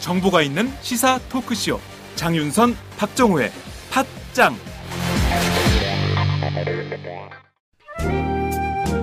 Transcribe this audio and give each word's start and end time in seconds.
정보가 0.00 0.42
있는 0.42 0.72
시사 0.80 1.20
토크쇼 1.28 1.78
장윤선 2.16 2.76
박정우의 2.98 3.52
팟짱 3.90 4.56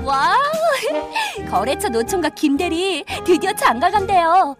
Wow! 0.04 0.38
거래처 1.50 1.90
노총각 1.90 2.36
김대리 2.36 3.04
드디어 3.26 3.54
장가 3.54 3.90
간대요. 3.92 4.56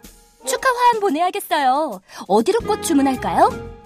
축하 0.46 0.70
화환 0.70 1.00
보내야겠어요. 1.00 2.00
어디로 2.26 2.60
꽃 2.60 2.82
주문할까요? 2.82 3.77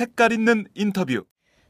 색깔 0.00 0.32
있는 0.32 0.64
인터뷰. 0.74 1.24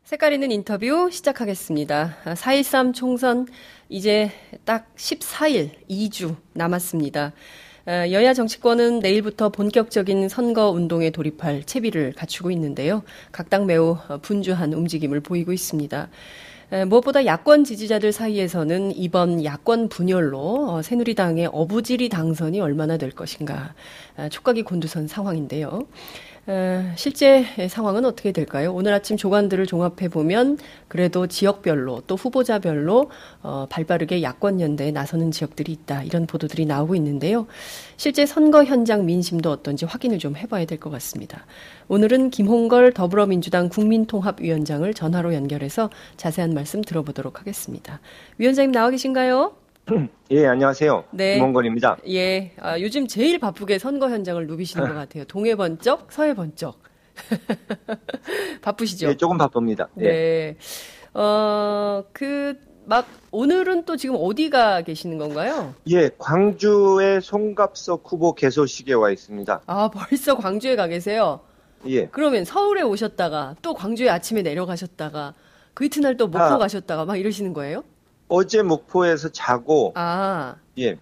색깔 0.04 0.32
있는 0.32 0.52
인터뷰 0.52 1.10
시작하겠습니다. 1.10 2.18
4.13 2.26 2.94
총선 2.94 3.48
이제 3.88 4.30
딱 4.64 4.94
14일, 4.94 5.70
2주 5.90 6.36
남았습니다. 6.52 7.32
어, 7.86 7.90
여야 7.90 8.32
정치권은 8.32 9.00
내일부터 9.00 9.48
본격적인 9.48 10.28
선거 10.28 10.70
운동에 10.70 11.10
돌입할 11.10 11.64
채비를 11.64 12.12
갖추고 12.12 12.52
있는데요. 12.52 13.02
각 13.32 13.50
당 13.50 13.66
매우 13.66 13.96
분주한 14.22 14.74
움직임을 14.74 15.18
보이고 15.22 15.52
있습니다. 15.52 16.08
에, 16.72 16.84
무엇보다 16.84 17.26
야권 17.26 17.64
지지자들 17.64 18.12
사이에서는 18.12 18.94
이번 18.94 19.44
야권 19.44 19.88
분열로 19.88 20.70
어, 20.70 20.82
새누리당의 20.82 21.48
어부지리 21.52 22.08
당선이 22.08 22.60
얼마나 22.60 22.96
될 22.96 23.10
것인가 23.10 23.74
아, 24.16 24.28
촉각이 24.28 24.62
곤두선 24.62 25.08
상황인데요. 25.08 25.88
에, 26.48 26.92
실제 26.96 27.44
상황은 27.68 28.04
어떻게 28.04 28.32
될까요? 28.32 28.72
오늘 28.74 28.92
아침 28.92 29.16
조간들을 29.16 29.66
종합해 29.66 30.08
보면 30.10 30.58
그래도 30.88 31.26
지역별로 31.26 32.02
또 32.06 32.16
후보자별로 32.16 33.10
어, 33.42 33.66
발빠르게 33.68 34.22
야권 34.22 34.60
연대에 34.60 34.90
나서는 34.90 35.30
지역들이 35.30 35.70
있다 35.72 36.02
이런 36.02 36.26
보도들이 36.26 36.66
나오고 36.66 36.94
있는데요. 36.96 37.46
실제 37.96 38.24
선거 38.26 38.64
현장 38.64 39.04
민심도 39.06 39.50
어떤지 39.50 39.84
확인을 39.84 40.18
좀 40.18 40.36
해봐야 40.36 40.64
될 40.64 40.80
것 40.80 40.88
같습니다. 40.90 41.44
오늘은 41.88 42.30
김홍걸 42.30 42.94
더불어민주당 42.94 43.68
국민통합위원장을 43.68 44.92
전화로 44.94 45.34
연결해서 45.34 45.90
자세한 46.16 46.54
말씀 46.54 46.80
들어보도록 46.80 47.40
하겠습니다. 47.40 48.00
위원장님 48.38 48.72
나와 48.72 48.88
계신가요? 48.88 49.59
예, 50.30 50.46
안녕하세요. 50.46 51.04
네. 51.10 51.34
김원건입니다. 51.34 51.98
예, 52.08 52.52
아, 52.60 52.78
요즘 52.80 53.06
제일 53.06 53.38
바쁘게 53.38 53.78
선거 53.78 54.08
현장을 54.08 54.46
누비시는 54.46 54.86
것 54.86 54.94
같아요. 54.94 55.24
동해 55.24 55.54
번쩍, 55.54 56.06
서해 56.10 56.34
번쩍. 56.34 56.78
바쁘시죠? 58.62 59.08
예, 59.08 59.16
조금 59.16 59.36
바쁩니다. 59.38 59.88
예. 60.00 60.02
네. 60.02 60.56
어, 61.14 62.04
그, 62.12 62.56
막, 62.86 63.06
오늘은 63.30 63.84
또 63.84 63.96
지금 63.96 64.16
어디가 64.18 64.82
계시는 64.82 65.18
건가요? 65.18 65.74
예, 65.90 66.10
광주의 66.18 67.20
송갑석 67.20 68.04
후보 68.06 68.34
개소식에 68.34 68.94
와 68.94 69.10
있습니다. 69.10 69.62
아, 69.66 69.90
벌써 69.90 70.36
광주에 70.36 70.76
가 70.76 70.86
계세요? 70.86 71.40
예. 71.86 72.06
그러면 72.06 72.44
서울에 72.44 72.82
오셨다가, 72.82 73.56
또 73.62 73.74
광주에 73.74 74.08
아침에 74.08 74.42
내려가셨다가, 74.42 75.34
그 75.74 75.84
이튿날 75.84 76.16
또 76.16 76.26
목포 76.26 76.42
아. 76.42 76.58
가셨다가 76.58 77.04
막 77.04 77.16
이러시는 77.16 77.52
거예요? 77.52 77.82
어제 78.30 78.62
목포에서 78.62 79.28
자고 79.30 79.92
아, 79.96 80.54
예, 80.78 80.96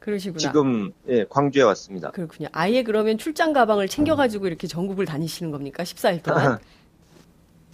그러시구나. 0.00 0.38
지금 0.38 0.92
예, 1.08 1.24
광주에 1.28 1.62
왔습니다. 1.62 2.10
그렇군요. 2.10 2.48
아예 2.52 2.82
그러면 2.82 3.18
출장 3.18 3.52
가방을 3.52 3.88
챙겨 3.88 4.16
가지고 4.16 4.46
이렇게 4.46 4.66
전국을 4.66 5.04
다니시는 5.04 5.52
겁니까? 5.52 5.82
14일 5.84 6.22
동안? 6.22 6.58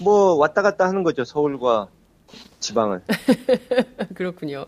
뭐 0.01 0.35
왔다 0.35 0.63
갔다 0.63 0.87
하는 0.87 1.05
거죠. 1.05 1.25
서울과 1.25 1.89
지방을. 2.59 3.03
그렇군요. 4.15 4.67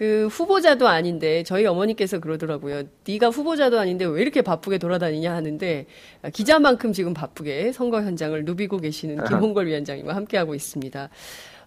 그 0.00 0.28
후보자도 0.28 0.88
아닌데 0.88 1.42
저희 1.42 1.66
어머니께서 1.66 2.20
그러더라고요. 2.20 2.84
네가 3.06 3.28
후보자도 3.28 3.78
아닌데 3.78 4.06
왜 4.06 4.22
이렇게 4.22 4.40
바쁘게 4.40 4.78
돌아다니냐 4.78 5.30
하는데 5.30 5.84
기자만큼 6.32 6.94
지금 6.94 7.12
바쁘게 7.12 7.72
선거 7.72 8.00
현장을 8.00 8.42
누비고 8.46 8.78
계시는 8.78 9.22
김홍걸 9.26 9.66
위원장님과 9.66 10.16
함께하고 10.16 10.54
있습니다. 10.54 11.10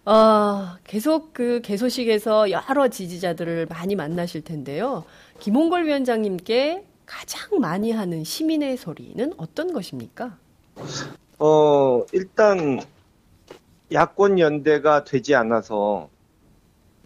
어, 0.06 0.68
계속 0.82 1.32
그 1.32 1.60
개소식에서 1.62 2.50
여러 2.50 2.88
지지자들을 2.88 3.66
많이 3.70 3.94
만나실 3.94 4.42
텐데요. 4.42 5.04
김홍걸 5.38 5.86
위원장님께 5.86 6.82
가장 7.06 7.60
많이 7.60 7.92
하는 7.92 8.24
시민의 8.24 8.78
소리는 8.78 9.32
어떤 9.36 9.72
것입니까? 9.72 10.36
어, 11.38 12.04
일단 12.10 12.80
야권 13.92 14.40
연대가 14.40 15.04
되지 15.04 15.36
않아서 15.36 16.08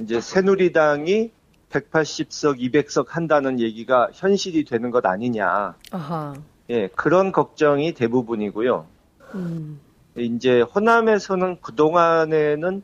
이제 0.00 0.20
새누리당이 0.20 1.32
180석, 1.70 2.58
200석 2.60 3.08
한다는 3.08 3.60
얘기가 3.60 4.08
현실이 4.12 4.64
되는 4.64 4.90
것 4.90 5.04
아니냐. 5.04 5.74
아하. 5.90 6.34
예, 6.70 6.88
그런 6.88 7.32
걱정이 7.32 7.92
대부분이고요. 7.92 8.86
음. 9.34 9.80
이제 10.16 10.60
호남에서는 10.60 11.60
그동안에는 11.60 12.82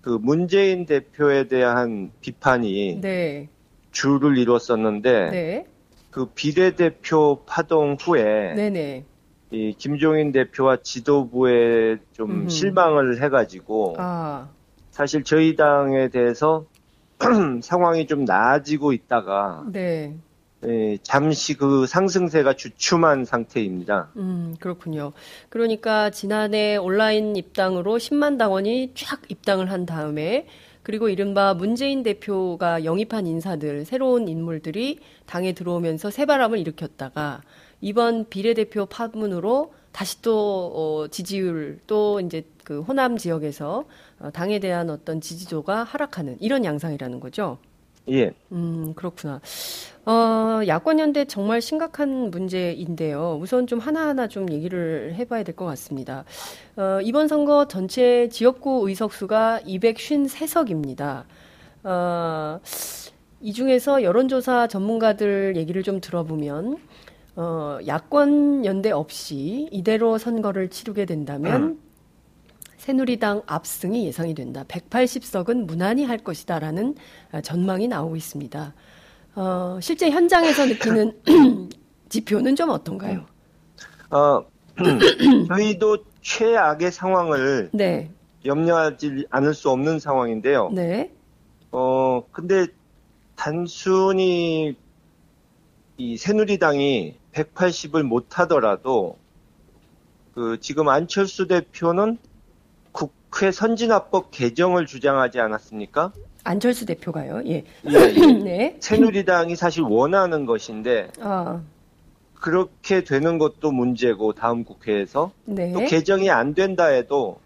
그 0.00 0.18
문재인 0.20 0.86
대표에 0.86 1.48
대한 1.48 2.12
비판이 2.20 3.00
네. 3.00 3.48
주를 3.90 4.38
이뤘었는데 4.38 5.30
네. 5.30 5.66
그 6.10 6.26
비례대표 6.26 7.42
파동 7.46 7.96
후에 8.00 8.54
네네. 8.54 9.04
이 9.50 9.74
김종인 9.76 10.32
대표와 10.32 10.78
지도부에 10.82 11.98
좀 12.12 12.30
음흠. 12.30 12.48
실망을 12.48 13.22
해가지고 13.22 13.96
아. 13.98 14.48
사실 14.96 15.24
저희 15.24 15.56
당에 15.56 16.08
대해서 16.08 16.64
상황이 17.60 18.06
좀 18.06 18.24
나아지고 18.24 18.94
있다가 18.94 19.62
네. 19.70 20.16
예, 20.64 20.96
잠시 21.02 21.52
그 21.52 21.86
상승세가 21.86 22.54
주춤한 22.54 23.26
상태입니다. 23.26 24.08
음, 24.16 24.56
그렇군요. 24.58 25.12
그러니까 25.50 26.08
지난해 26.08 26.78
온라인 26.78 27.36
입당으로 27.36 27.98
10만 27.98 28.38
당원이 28.38 28.92
쫙 28.94 29.20
입당을 29.28 29.70
한 29.70 29.84
다음에 29.84 30.46
그리고 30.82 31.10
이른바 31.10 31.52
문재인 31.52 32.02
대표가 32.02 32.86
영입한 32.86 33.26
인사들, 33.26 33.84
새로운 33.84 34.28
인물들이 34.28 35.00
당에 35.26 35.52
들어오면서 35.52 36.10
새바람을 36.10 36.58
일으켰다가 36.58 37.42
이번 37.80 38.28
비례대표 38.28 38.86
파문으로 38.86 39.72
다시 39.92 40.20
또 40.22 40.72
어, 40.74 41.08
지지율 41.08 41.78
또 41.86 42.20
이제 42.20 42.44
그 42.64 42.80
호남 42.82 43.16
지역에서 43.16 43.84
어, 44.18 44.30
당에 44.32 44.58
대한 44.58 44.90
어떤 44.90 45.20
지지도가 45.20 45.84
하락하는 45.84 46.36
이런 46.40 46.64
양상이라는 46.64 47.20
거죠. 47.20 47.58
예, 48.08 48.30
음, 48.52 48.92
그렇구나. 48.94 49.40
어, 50.04 50.60
야권 50.66 51.00
연대 51.00 51.24
정말 51.24 51.60
심각한 51.60 52.30
문제인데요. 52.30 53.38
우선 53.42 53.66
좀 53.66 53.80
하나하나 53.80 54.28
좀 54.28 54.50
얘기를 54.52 55.14
해봐야 55.16 55.42
될 55.42 55.56
것 55.56 55.64
같습니다. 55.66 56.24
어, 56.76 57.00
이번 57.02 57.26
선거 57.26 57.66
전체 57.66 58.28
지역구 58.28 58.88
의석수가 58.88 59.62
253석입니다. 59.66 61.24
어, 61.84 62.60
이 63.40 63.52
중에서 63.52 64.02
여론조사 64.02 64.68
전문가들 64.68 65.56
얘기를 65.56 65.82
좀 65.82 66.00
들어보면, 66.00 66.78
어, 67.36 67.78
야권 67.86 68.64
연대 68.64 68.90
없이 68.90 69.68
이대로 69.70 70.16
선거를 70.16 70.70
치르게 70.70 71.04
된다면 71.04 71.78
새누리당 72.78 73.42
압승이 73.46 74.06
예상이 74.06 74.34
된다. 74.34 74.64
180석은 74.68 75.66
무난히 75.66 76.04
할 76.04 76.18
것이다라는 76.18 76.94
아, 77.32 77.40
전망이 77.42 77.88
나오고 77.88 78.16
있습니다. 78.16 78.74
어, 79.34 79.78
실제 79.82 80.10
현장에서 80.10 80.64
느끼는 80.66 81.20
지표는 82.08 82.56
좀 82.56 82.70
어떤가요? 82.70 83.26
어, 84.10 84.42
저희도 85.48 85.98
최악의 86.22 86.90
상황을 86.90 87.70
네, 87.72 88.10
염려하지 88.46 89.26
않을 89.30 89.52
수 89.52 89.68
없는 89.70 89.98
상황인데요. 89.98 90.70
네, 90.72 91.12
어, 91.72 92.22
근데 92.30 92.68
단순히 93.34 94.76
이 95.98 96.16
새누리당이 96.16 97.16
180을 97.36 98.02
못 98.02 98.38
하더라도 98.38 99.18
그 100.34 100.58
지금 100.60 100.88
안철수 100.88 101.46
대표는 101.46 102.18
국회 102.92 103.52
선진화법 103.52 104.30
개정을 104.30 104.86
주장하지 104.86 105.40
않았습니까? 105.40 106.12
안철수 106.44 106.86
대표가요. 106.86 107.42
예, 107.46 107.64
예, 107.88 107.92
예. 107.92 108.32
네, 108.32 108.76
새누리당이 108.80 109.56
사실 109.56 109.82
원하는 109.82 110.46
것인데 110.46 111.10
아, 111.20 111.60
그렇게 112.34 113.04
되는 113.04 113.38
것도 113.38 113.72
문제고 113.72 114.32
다음 114.32 114.64
국회에서 114.64 115.32
네, 115.44 115.72
또 115.72 115.80
개정이 115.80 116.30
안 116.30 116.54
된다 116.54 116.86
해도 116.86 117.40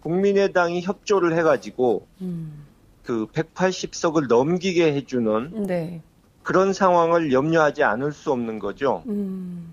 국민의당이 0.00 0.80
협조를 0.80 1.36
해가지고 1.36 2.06
음, 2.22 2.66
그 3.02 3.26
180석을 3.26 4.28
넘기게 4.28 4.94
해주는 4.94 5.66
네. 5.66 6.00
그런 6.50 6.72
상황을 6.72 7.32
염려하지 7.32 7.84
않을 7.84 8.10
수 8.10 8.32
없는 8.32 8.58
거죠. 8.58 9.04
음. 9.06 9.72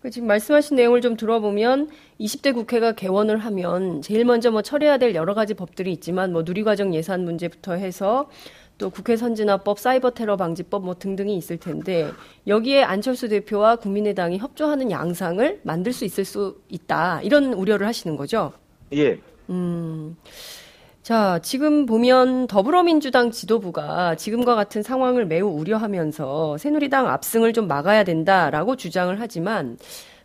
그 0.00 0.08
지금 0.08 0.26
말씀하신 0.26 0.76
내용을 0.76 1.02
좀 1.02 1.14
들어보면 1.14 1.90
20대 2.18 2.54
국회가 2.54 2.92
개원을 2.92 3.36
하면 3.36 4.00
제일 4.00 4.24
먼저 4.24 4.50
뭐 4.50 4.62
처리해야 4.62 4.96
될 4.96 5.14
여러 5.14 5.34
가지 5.34 5.52
법들이 5.52 5.92
있지만 5.92 6.32
뭐 6.32 6.40
누리과정 6.40 6.94
예산 6.94 7.26
문제부터 7.26 7.74
해서 7.74 8.30
또 8.78 8.88
국회 8.88 9.14
선진화법, 9.14 9.78
사이버 9.78 10.12
테러 10.12 10.38
방지법 10.38 10.86
뭐 10.86 10.94
등등이 10.94 11.36
있을 11.36 11.58
텐데 11.58 12.10
여기에 12.46 12.84
안철수 12.84 13.28
대표와 13.28 13.76
국민의당이 13.76 14.38
협조하는 14.38 14.90
양상을 14.90 15.60
만들 15.64 15.92
수 15.92 16.06
있을 16.06 16.24
수 16.24 16.62
있다 16.70 17.20
이런 17.20 17.52
우려를 17.52 17.86
하시는 17.86 18.16
거죠. 18.16 18.54
예. 18.94 19.20
음. 19.50 20.16
자, 21.02 21.40
지금 21.42 21.84
보면 21.84 22.46
더불어민주당 22.46 23.32
지도부가 23.32 24.14
지금과 24.14 24.54
같은 24.54 24.84
상황을 24.84 25.26
매우 25.26 25.48
우려하면서 25.48 26.58
새누리당 26.58 27.08
압승을 27.08 27.52
좀 27.52 27.66
막아야 27.66 28.04
된다라고 28.04 28.76
주장을 28.76 29.18
하지만 29.20 29.78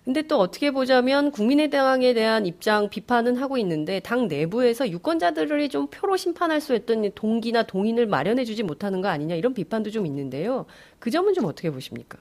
근데 0.05 0.21
또 0.21 0.37
어떻게 0.37 0.69
보자면 0.69 1.31
국민의당에 1.31 2.13
대한 2.13 2.45
입장 2.45 2.89
비판은 2.89 3.37
하고 3.37 3.57
있는데 3.57 3.99
당 4.01 4.27
내부에서 4.27 4.87
유권자들을 4.87 5.67
좀 5.69 5.87
표로 5.87 6.15
심판할 6.15 6.61
수 6.61 6.75
있던 6.75 7.11
동기나 7.15 7.63
동인을 7.63 8.05
마련해 8.05 8.45
주지 8.45 8.61
못하는 8.61 9.01
거 9.01 9.07
아니냐 9.07 9.33
이런 9.33 9.55
비판도 9.55 9.89
좀 9.89 10.05
있는데요. 10.05 10.67
그 10.99 11.09
점은 11.09 11.33
좀 11.33 11.45
어떻게 11.45 11.71
보십니까? 11.71 12.19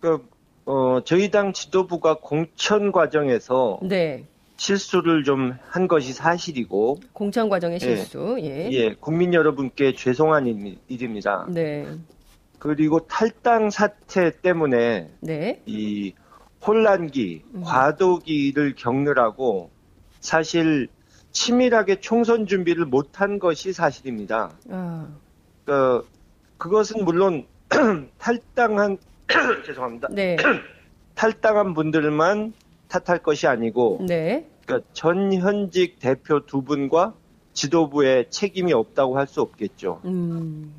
그, 0.00 0.28
어, 0.66 1.00
저희 1.06 1.30
당 1.30 1.54
지도부가 1.54 2.18
공천 2.20 2.92
과정에서 2.92 3.80
네. 3.82 4.26
실수를 4.56 5.24
좀 5.24 5.56
한 5.68 5.88
것이 5.88 6.12
사실이고, 6.12 7.00
공천 7.12 7.48
과정의 7.48 7.76
예. 7.76 7.78
실수. 7.96 8.36
예. 8.40 8.70
예, 8.70 8.94
국민 8.94 9.34
여러분께 9.34 9.94
죄송한 9.94 10.46
일- 10.46 10.78
일입니다. 10.88 11.46
네. 11.48 11.86
그리고 12.58 13.00
탈당 13.06 13.70
사태 13.70 14.30
때문에 14.40 15.10
네. 15.20 15.60
이 15.66 16.14
혼란기, 16.66 17.42
음. 17.54 17.62
과도기를 17.62 18.74
겪느라고 18.76 19.70
사실 20.20 20.88
치밀하게 21.32 22.00
총선 22.00 22.46
준비를 22.46 22.86
못한 22.86 23.38
것이 23.38 23.72
사실입니다. 23.72 24.52
아. 24.70 25.06
그, 25.66 26.06
그것은 26.56 27.04
물론 27.04 27.44
탈당한 28.18 28.96
죄송합니다. 29.66 30.08
네. 30.12 30.36
탈당한 31.14 31.74
분들만 31.74 32.54
탓할 32.88 33.22
것이 33.22 33.46
아니고 33.46 34.00
네. 34.06 34.46
그러니까 34.66 34.88
전 34.92 35.32
현직 35.32 35.98
대표 35.98 36.44
두 36.46 36.62
분과 36.62 37.14
지도부에 37.52 38.26
책임이 38.30 38.72
없다고 38.72 39.16
할 39.18 39.26
수 39.26 39.40
없겠죠. 39.40 40.00
음, 40.04 40.72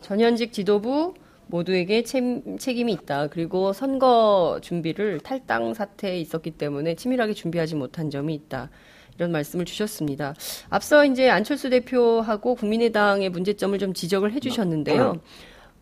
전현직 0.00 0.52
지도부 0.52 1.14
모두에게 1.48 2.02
책, 2.02 2.42
책임이 2.58 2.92
있다. 2.92 3.28
그리고 3.28 3.72
선거 3.72 4.58
준비를 4.62 5.20
탈당 5.20 5.74
사태에 5.74 6.18
있었기 6.20 6.52
때문에 6.52 6.94
치밀하게 6.94 7.34
준비하지 7.34 7.74
못한 7.76 8.10
점이 8.10 8.34
있다. 8.34 8.70
이런 9.16 9.32
말씀을 9.32 9.64
주셨습니다. 9.64 10.34
앞서 10.68 11.04
이제 11.04 11.30
안철수 11.30 11.70
대표하고 11.70 12.54
국민의당의 12.54 13.30
문제점을 13.30 13.78
좀 13.78 13.94
지적을 13.94 14.32
해주셨는데요. 14.32 15.20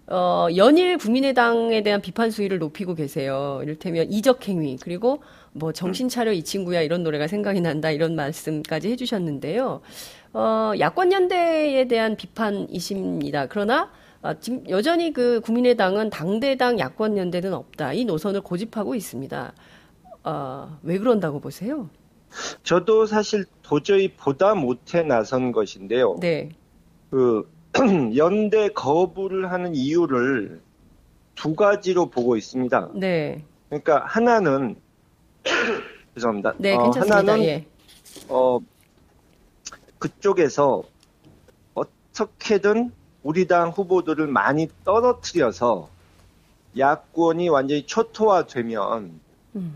어, 0.07 0.49
연일 0.57 0.99
국민의당에 0.99 1.83
대한 1.83 2.03
비판 2.03 2.31
수위를 2.31 2.59
높이고 2.59 2.95
계세요. 2.95 3.61
이를테면 3.63 4.11
이적행위, 4.11 4.77
그리고 4.83 5.23
뭐 5.53 5.73
정신 5.73 6.09
차려 6.09 6.33
이 6.33 6.43
친구야 6.43 6.83
이런 6.83 7.03
노래가 7.03 7.27
생각이 7.27 7.61
난다 7.61 7.91
이런 7.91 8.15
말씀까지 8.15 8.91
해주셨는데요. 8.91 9.81
어, 10.35 10.73
야권연대에 10.79 11.89
대한 11.89 12.17
비판이십니다. 12.17 13.47
그러나 13.47 13.91
아, 14.21 14.35
지금 14.41 14.69
여전히 14.69 15.13
그 15.13 15.41
국민의당은 15.41 16.11
당대당 16.11 16.79
야권연대는 16.79 17.53
없다. 17.55 17.93
이 17.93 18.05
노선을 18.05 18.41
고집하고 18.41 18.95
있습니다. 18.95 19.53
어, 20.25 20.79
왜 20.83 20.99
그런다고 20.99 21.41
보세요? 21.41 21.89
저도 22.63 23.07
사실 23.07 23.45
도저히 23.63 24.09
보다 24.09 24.55
못해 24.55 25.03
나선 25.03 25.53
것인데요. 25.53 26.17
네. 26.21 26.49
그 27.11 27.49
연대 28.17 28.69
거부를 28.69 29.51
하는 29.51 29.75
이유를 29.75 30.61
두 31.35 31.55
가지로 31.55 32.07
보고 32.07 32.37
있습니다. 32.37 32.91
네. 32.95 33.45
그러니까 33.69 34.05
하나는 34.07 34.77
죄송합니다. 36.15 36.55
네, 36.59 36.75
어, 36.75 36.85
괜찮습니다. 36.85 37.17
하나는 37.17 37.45
예. 37.45 37.67
어 38.29 38.61
그쪽에서 39.99 40.85
어떻게든 41.75 42.93
우리 43.23 43.47
당 43.47 43.71
후보들을 43.71 44.27
많이 44.29 44.69
떨어뜨려서 44.85 45.89
야권이 46.79 47.49
완전히 47.49 47.87
초토화되면 47.87 49.21
음. 49.57 49.75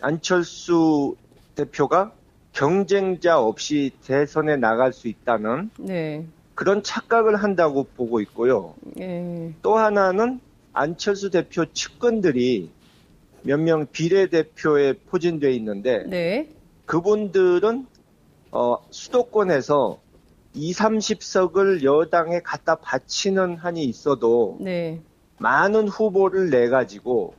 안철수 0.00 1.16
대표가 1.54 2.12
경쟁자 2.52 3.38
없이 3.38 3.90
대선에 4.04 4.56
나갈 4.56 4.92
수 4.92 5.08
있다는 5.08 5.70
네. 5.78 6.24
그런 6.54 6.82
착각을 6.82 7.36
한다고 7.36 7.84
보고 7.96 8.20
있고요. 8.20 8.74
예. 9.00 9.54
또 9.62 9.76
하나는 9.76 10.40
안철수 10.72 11.30
대표 11.30 11.64
측근들이 11.72 12.70
몇 13.42 13.60
명 13.60 13.86
비례대표에 13.90 14.94
포진돼 15.06 15.52
있는데 15.54 16.04
네. 16.08 16.48
그분들은 16.86 17.86
어, 18.52 18.76
수도권에서 18.90 19.98
2, 20.54 20.72
30석을 20.72 21.82
여당에 21.82 22.40
갖다 22.40 22.76
바치는 22.76 23.56
한이 23.56 23.84
있어도 23.84 24.56
네. 24.60 25.00
많은 25.38 25.88
후보를 25.88 26.50
내 26.50 26.68
가지고 26.68 27.34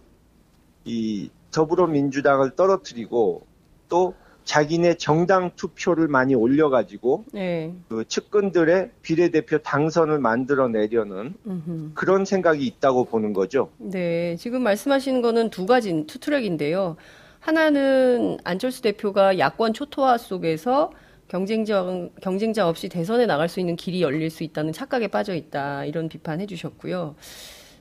이 0.83 1.29
더불어민주당을 1.51 2.55
떨어뜨리고 2.55 3.45
또 3.87 4.13
자기네 4.45 4.93
정당 4.95 5.51
투표를 5.55 6.07
많이 6.07 6.35
올려 6.35 6.69
가지고 6.69 7.25
네. 7.33 7.73
그 7.89 8.05
측근들의 8.07 8.91
비례대표 9.01 9.57
당선을 9.57 10.19
만들어내려는 10.19 11.33
음흠. 11.45 11.91
그런 11.95 12.25
생각이 12.25 12.65
있다고 12.65 13.05
보는 13.05 13.33
거죠. 13.33 13.69
네, 13.77 14.35
지금 14.37 14.61
말씀하시는 14.63 15.21
거는 15.21 15.49
두 15.49 15.65
가지 15.65 16.05
two 16.05 16.19
track인데요. 16.19 16.95
하나는 17.39 18.37
안철수 18.43 18.81
대표가 18.81 19.37
야권 19.37 19.73
초토화 19.73 20.17
속에서 20.17 20.91
경쟁자 21.27 21.83
경쟁자 22.21 22.69
없이 22.69 22.87
대선에 22.87 23.25
나갈 23.25 23.49
수 23.49 23.59
있는 23.59 23.75
길이 23.75 24.01
열릴 24.01 24.29
수 24.29 24.43
있다는 24.43 24.73
착각에 24.73 25.07
빠져 25.07 25.33
있다 25.33 25.85
이런 25.85 26.07
비판해 26.07 26.45
주셨고요. 26.45 27.15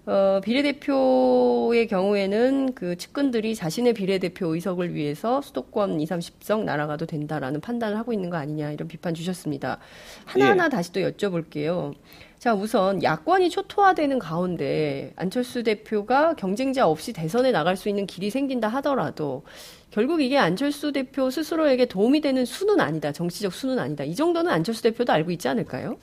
어, 0.07 0.41
비례대표의 0.45 1.87
경우에는 1.89 2.75
그 2.75 2.97
측근들이 2.97 3.55
자신의 3.55 3.95
비례대표 3.95 4.55
의석을 4.55 4.95
위해서 4.95 5.41
수도권 5.41 5.99
2, 5.99 6.05
30석 6.05 6.65
날아가도 6.65 7.07
된다라는 7.07 7.63
판단을 7.63 7.97
하고 7.97 8.13
있는 8.13 8.29
거 8.29 8.37
아니냐 8.37 8.73
이런 8.73 8.87
비판 8.87 9.15
주셨습니다. 9.15 9.79
하나하나 10.27 10.69
다시 10.69 10.93
또 10.93 11.01
여쭤볼게요. 11.01 11.95
자, 12.39 12.55
우선 12.55 13.03
야권이 13.03 13.49
초토화되는 13.49 14.19
가운데 14.19 15.15
안철수 15.17 15.63
대표가 15.63 16.35
경쟁자 16.35 16.87
없이 16.87 17.15
대선에 17.15 17.51
나갈 17.53 17.75
수 17.75 17.89
있는 17.89 18.07
길이 18.07 18.29
생긴다 18.29 18.69
하더라도 18.69 19.45
결국 19.91 20.21
이게 20.21 20.37
안철수 20.37 20.93
대표 20.93 21.31
스스로에게 21.31 21.87
도움이 21.87 22.21
되는 22.21 22.45
수는 22.45 22.81
아니다. 22.81 23.13
정치적 23.13 23.55
수는 23.55 23.79
아니다. 23.79 24.05
이 24.05 24.15
정도는 24.15 24.53
안철수 24.53 24.83
대표도 24.83 25.11
알고 25.15 25.31
있지 25.31 25.49
않을까요? 25.49 25.97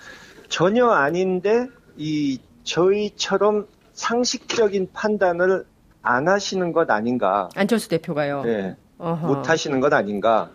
전혀 0.50 0.88
아닌데 0.88 1.68
이 1.98 2.40
저희처럼 2.64 3.68
상식적인 4.06 4.90
판단을 4.94 5.64
안 6.02 6.28
하시는 6.28 6.74
것 6.74 6.90
아닌가. 6.90 7.50
안철수 7.56 7.88
대표가요. 7.88 8.42
네, 8.44 8.76
어허. 8.98 9.28
못 9.28 9.48
하시는 9.48 9.80
것 9.80 9.94
아닌가. 9.94 10.50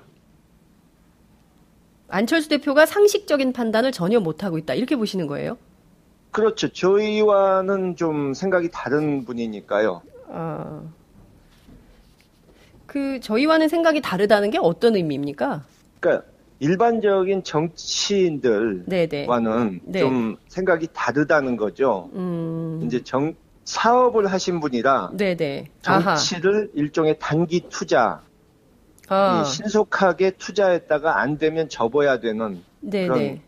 안철수 2.09 2.49
대표가 2.49 2.87
상식적인 2.87 3.53
판단을 3.53 3.93
전혀 3.93 4.19
못 4.19 4.43
하고 4.43 4.59
있다. 4.59 4.75
이렇게 4.75 4.97
보시는 4.97 5.29
거예요? 5.29 5.57
그렇죠. 6.33 6.73
저희와는 6.73 7.95
좀 7.95 8.35
생각이 8.35 8.71
다른 8.73 9.25
분이니까요. 9.25 10.03
아, 10.29 10.83
그 12.87 13.21
저희와는 13.21 13.69
생각이 13.69 14.01
다르다는 14.01 14.51
게 14.51 14.59
어떤 14.61 14.97
의미입니까? 14.97 15.65
그러니까 16.01 16.27
일반적인 16.59 17.45
정치인들과는 17.45 18.85
네네. 18.87 19.81
네. 19.85 20.01
좀 20.01 20.37
생각이 20.49 20.89
다르다는 20.93 21.57
거죠. 21.57 22.11
음, 22.15 22.83
이제 22.85 23.03
정 23.03 23.35
사업을 23.65 24.27
하신 24.29 24.61
분이라 24.61 25.11
네네. 25.15 25.71
아하. 25.87 26.17
정치를 26.17 26.71
일종의 26.75 27.17
단기 27.19 27.67
투자, 27.69 28.23
아, 29.09 29.43
이 29.43 29.51
신속하게 29.51 30.33
투자했다가 30.33 31.21
안 31.21 31.37
되면 31.37 31.69
접어야 31.69 32.21
되는 32.21 32.63
네네. 32.81 33.09
그런 33.09 33.41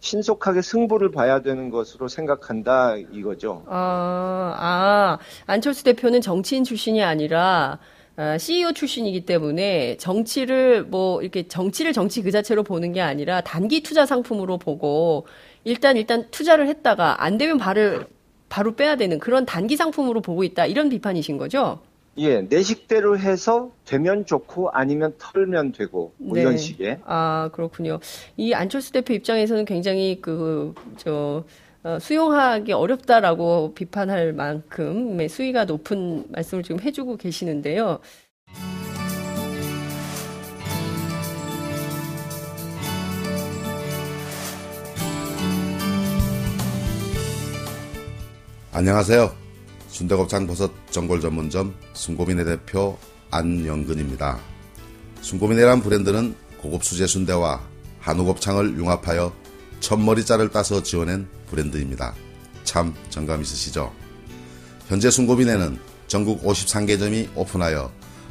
신속하게 0.00 0.62
승부를 0.62 1.10
봐야 1.10 1.42
되는 1.42 1.70
것으로 1.70 2.08
생각한다 2.08 2.96
이거죠. 2.96 3.64
아, 3.66 4.54
아, 4.56 5.18
안철수 5.46 5.84
대표는 5.84 6.20
정치인 6.20 6.64
출신이 6.64 7.02
아니라 7.02 7.80
아, 7.80 7.95
CEO 8.38 8.72
출신이기 8.72 9.26
때문에 9.26 9.96
정치를 9.98 10.84
뭐 10.84 11.20
이렇게 11.20 11.46
정치를 11.46 11.92
정치 11.92 12.22
그 12.22 12.30
자체로 12.30 12.62
보는 12.62 12.92
게 12.92 13.00
아니라 13.00 13.42
단기 13.42 13.82
투자 13.82 14.06
상품으로 14.06 14.58
보고 14.58 15.26
일단 15.64 15.96
일단 15.96 16.30
투자를 16.30 16.66
했다가 16.68 17.22
안 17.22 17.36
되면 17.36 17.58
발을 17.58 18.06
바로 18.48 18.74
빼야 18.74 18.96
되는 18.96 19.18
그런 19.18 19.44
단기 19.44 19.76
상품으로 19.76 20.22
보고 20.22 20.44
있다 20.44 20.66
이런 20.66 20.88
비판이신 20.88 21.36
거죠? 21.36 21.80
예, 22.18 22.40
내 22.48 22.62
식대로 22.62 23.18
해서 23.18 23.72
되면 23.84 24.24
좋고 24.24 24.70
아니면 24.70 25.14
털면 25.18 25.72
되고 25.72 26.14
뭐 26.16 26.34
네. 26.34 26.40
이런 26.40 26.56
식의 26.56 27.00
아, 27.04 27.50
그렇군요. 27.52 28.00
이 28.38 28.54
안철수 28.54 28.92
대표 28.92 29.12
입장에서는 29.12 29.66
굉장히 29.66 30.18
그, 30.22 30.74
저, 30.96 31.12
어, 31.12 31.44
수용하기 32.00 32.72
어렵다라고 32.72 33.74
비판할 33.74 34.32
만큼의 34.32 35.28
수위가 35.28 35.64
높은 35.66 36.24
말씀을 36.30 36.62
지금 36.62 36.80
해주고 36.80 37.16
계시는데요. 37.16 38.00
안녕하세요. 48.72 49.32
순대곱창 49.88 50.46
버섯 50.46 50.70
전골 50.90 51.20
전문점 51.20 51.74
순고민의 51.94 52.44
대표 52.44 52.98
안영근입니다. 53.30 54.38
순고민이란 55.22 55.80
브랜드는 55.80 56.34
고급 56.58 56.84
수제 56.84 57.06
순대와 57.06 57.60
한우 58.00 58.24
곱창을 58.24 58.76
융합하여 58.76 59.32
첫머리자를 59.80 60.50
따서 60.50 60.82
지어낸 60.82 61.28
브랜드입니다. 61.50 62.14
참 62.64 62.94
정감 63.10 63.42
있으시죠? 63.42 63.92
현재 64.88 65.10
순고민에는 65.10 65.78
전국 66.06 66.42
53개점이 66.44 67.28
오픈하여 67.34 67.90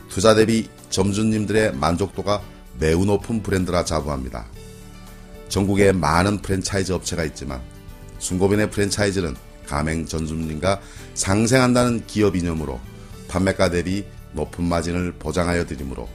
투자 0.10 0.34
대비 0.36 0.70
점주님들의 0.90 1.76
만족도가 1.76 2.42
매우 2.80 3.06
높은 3.06 3.42
브랜드라 3.44 3.86
자부합니다. 3.86 4.46
전국에 5.50 5.92
많은 5.92 6.42
프랜차이즈 6.42 6.92
업체가 6.92 7.24
있지만 7.26 7.62
순고빈의 8.20 8.72
프랜차이즈는 8.72 9.36
가맹 9.68 10.06
전주님과 10.06 10.80
상생한다는 11.14 12.06
기업 12.08 12.36
이념으로 12.36 12.80
판매가 13.28 13.70
대비 13.70 14.06
높은 14.34 14.66
마진을 14.66 15.14
보장하여 15.14 15.66
드리므로 15.66 16.08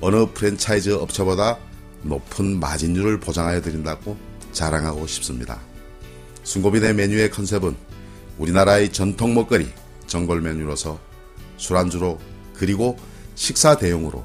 어느 0.00 0.26
프랜차이즈 0.32 0.90
업체보다 0.90 1.58
높은 2.02 2.58
마진율을 2.58 3.20
보장하여 3.20 3.60
드린다고 3.62 4.16
자랑하고 4.52 5.06
싶습니다. 5.06 5.60
순고빈의 6.44 6.94
메뉴의 6.94 7.30
컨셉은 7.30 7.76
우리나라의 8.38 8.92
전통 8.92 9.34
먹거리 9.34 9.68
전골 10.06 10.40
메뉴로서 10.40 10.98
술안주로 11.56 12.18
그리고 12.54 12.98
식사 13.34 13.76
대용으로 13.76 14.24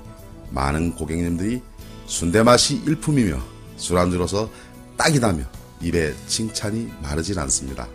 많은 0.52 0.96
고객님들이 0.96 1.62
순대 2.06 2.44
맛이 2.44 2.82
일품이며 2.86 3.42
술안주로서 3.78 4.50
딱이다며 4.98 5.44
입에 5.82 6.14
칭찬이 6.28 6.90
마르질 7.02 7.40
않습니다. 7.40 7.88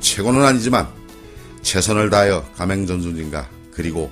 최고는 0.00 0.44
아니지만 0.44 0.88
최선을 1.62 2.10
다하여 2.10 2.44
가맹전주님과 2.56 3.48
그리고 3.72 4.10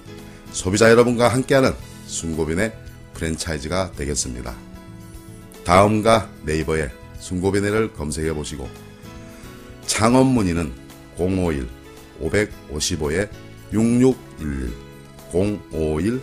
소비자 0.53 0.91
여러분과 0.91 1.29
함께하는 1.29 1.73
순고빈의 2.07 2.73
프랜차이즈가 3.15 3.93
되겠습니다. 3.93 4.55
다음과 5.65 6.29
네이버에 6.45 7.02
순고빈회를 7.23 7.93
검색해 7.93 8.35
보시고 8.35 8.69
창업 9.87 10.27
문의는 10.27 10.73
051 11.17 11.69
555에 12.21 13.31
6611 13.73 14.73
051 15.33 16.21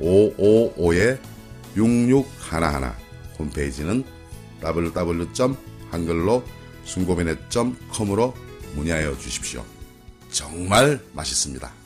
555에 0.00 1.18
6611 1.76 2.92
홈페이지는 3.38 4.04
www. 4.62 6.42
순고빈회.com으로 6.84 8.34
문의하여 8.76 9.18
주십시오. 9.18 9.64
정말 10.30 11.00
맛있습니다. 11.12 11.85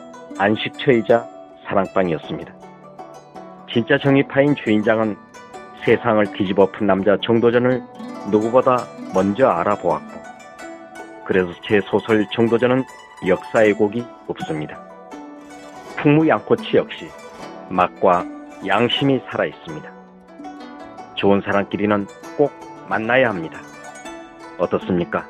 안식처이자 0.41 1.27
사랑방이었습니다. 1.67 2.51
진짜 3.71 3.99
정의파인 3.99 4.55
주인장은 4.55 5.15
세상을 5.85 6.33
뒤집어 6.33 6.65
푼 6.71 6.87
남자 6.87 7.15
정도전을 7.21 7.81
누구보다 8.31 8.87
먼저 9.13 9.47
알아보았고 9.47 10.21
그래서 11.25 11.51
제 11.63 11.79
소설 11.81 12.25
정도전은 12.31 12.83
역사의 13.27 13.73
곡이 13.73 14.03
없습니다. 14.27 14.81
풍무 15.97 16.27
양꼬치 16.27 16.75
역시 16.75 17.07
맛과 17.69 18.25
양심이 18.65 19.21
살아있습니다. 19.29 19.91
좋은 21.15 21.41
사람끼리는 21.41 22.07
꼭 22.35 22.51
만나야 22.89 23.29
합니다. 23.29 23.59
어떻습니까? 24.57 25.27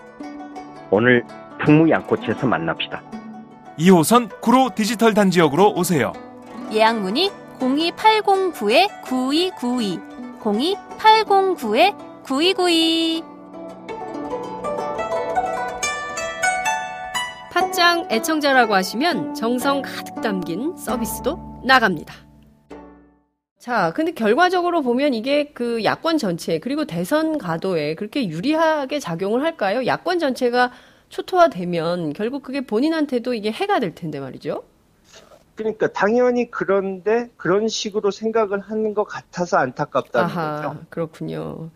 오늘 0.89 1.25
풍무 1.59 1.89
양꼬치에서 1.89 2.47
만납시다. 2.47 3.20
2호선 3.81 4.29
구로 4.41 4.69
디지털 4.75 5.15
단지역으로 5.15 5.73
오세요. 5.73 6.13
예약 6.71 6.99
문의 6.99 7.31
02809-9292 7.59 10.39
02809-9292 10.39 13.23
팟짱 17.51 18.07
애청자라고 18.11 18.75
하시면 18.75 19.33
정성 19.33 19.81
가득 19.81 20.21
담긴 20.21 20.77
서비스도 20.77 21.61
나갑니다. 21.65 22.13
자, 23.59 23.91
근데 23.93 24.11
결과적으로 24.11 24.83
보면 24.83 25.15
이게 25.15 25.51
그 25.53 25.83
야권 25.83 26.19
전체 26.19 26.59
그리고 26.59 26.85
대선 26.85 27.39
가도에 27.39 27.95
그렇게 27.95 28.27
유리하게 28.27 28.99
작용을 28.99 29.43
할까요? 29.43 29.85
야권 29.85 30.19
전체가 30.19 30.71
초토화되면 31.11 32.13
결국 32.13 32.41
그게 32.41 32.61
본인한테도 32.61 33.33
이게 33.33 33.51
해가 33.51 33.79
될 33.79 33.93
텐데 33.93 34.19
말이죠. 34.19 34.63
그러니까 35.55 35.91
당연히 35.91 36.49
그런데 36.49 37.29
그런 37.37 37.67
식으로 37.67 38.09
생각을 38.09 38.59
하는 38.59 38.93
것 38.93 39.03
같아서 39.03 39.57
안타깝다는 39.57 40.25
아하, 40.25 40.61
거죠. 40.61 40.79
그렇군요. 40.89 41.69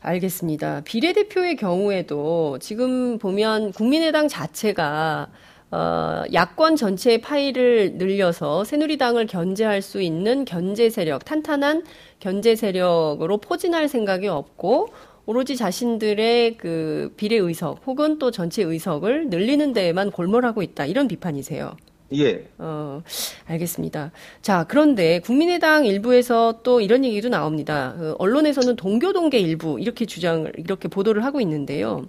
알겠습니다. 0.00 0.80
비례대표의 0.84 1.56
경우에도 1.56 2.58
지금 2.60 3.18
보면 3.18 3.72
국민의당 3.72 4.28
자체가 4.28 5.28
어, 5.70 6.22
야권 6.32 6.76
전체의 6.76 7.20
파일을 7.20 7.94
늘려서 7.94 8.64
새누리당을 8.64 9.26
견제할 9.26 9.82
수 9.82 10.00
있는 10.00 10.44
견제 10.44 10.88
세력, 10.90 11.24
탄탄한 11.24 11.84
견제 12.20 12.54
세력으로 12.54 13.38
포진할 13.38 13.88
생각이 13.88 14.28
없고 14.28 14.88
오로지 15.26 15.56
자신들의 15.56 16.56
그 16.56 17.12
비례 17.16 17.36
의석 17.36 17.82
혹은 17.86 18.18
또 18.18 18.30
전체 18.30 18.62
의석을 18.62 19.28
늘리는 19.28 19.72
데에만 19.72 20.12
골몰하고 20.12 20.62
있다. 20.62 20.86
이런 20.86 21.08
비판이세요. 21.08 21.76
예. 22.14 22.46
어, 22.58 23.02
알겠습니다. 23.46 24.12
자, 24.40 24.64
그런데 24.68 25.18
국민의당 25.18 25.84
일부에서 25.84 26.60
또 26.62 26.80
이런 26.80 27.04
얘기도 27.04 27.28
나옵니다. 27.28 27.94
그 27.98 28.14
언론에서는 28.18 28.76
동교동계 28.76 29.40
일부 29.40 29.80
이렇게 29.80 30.06
주장을 30.06 30.50
이렇게 30.56 30.86
보도를 30.86 31.24
하고 31.24 31.40
있는데요. 31.40 32.06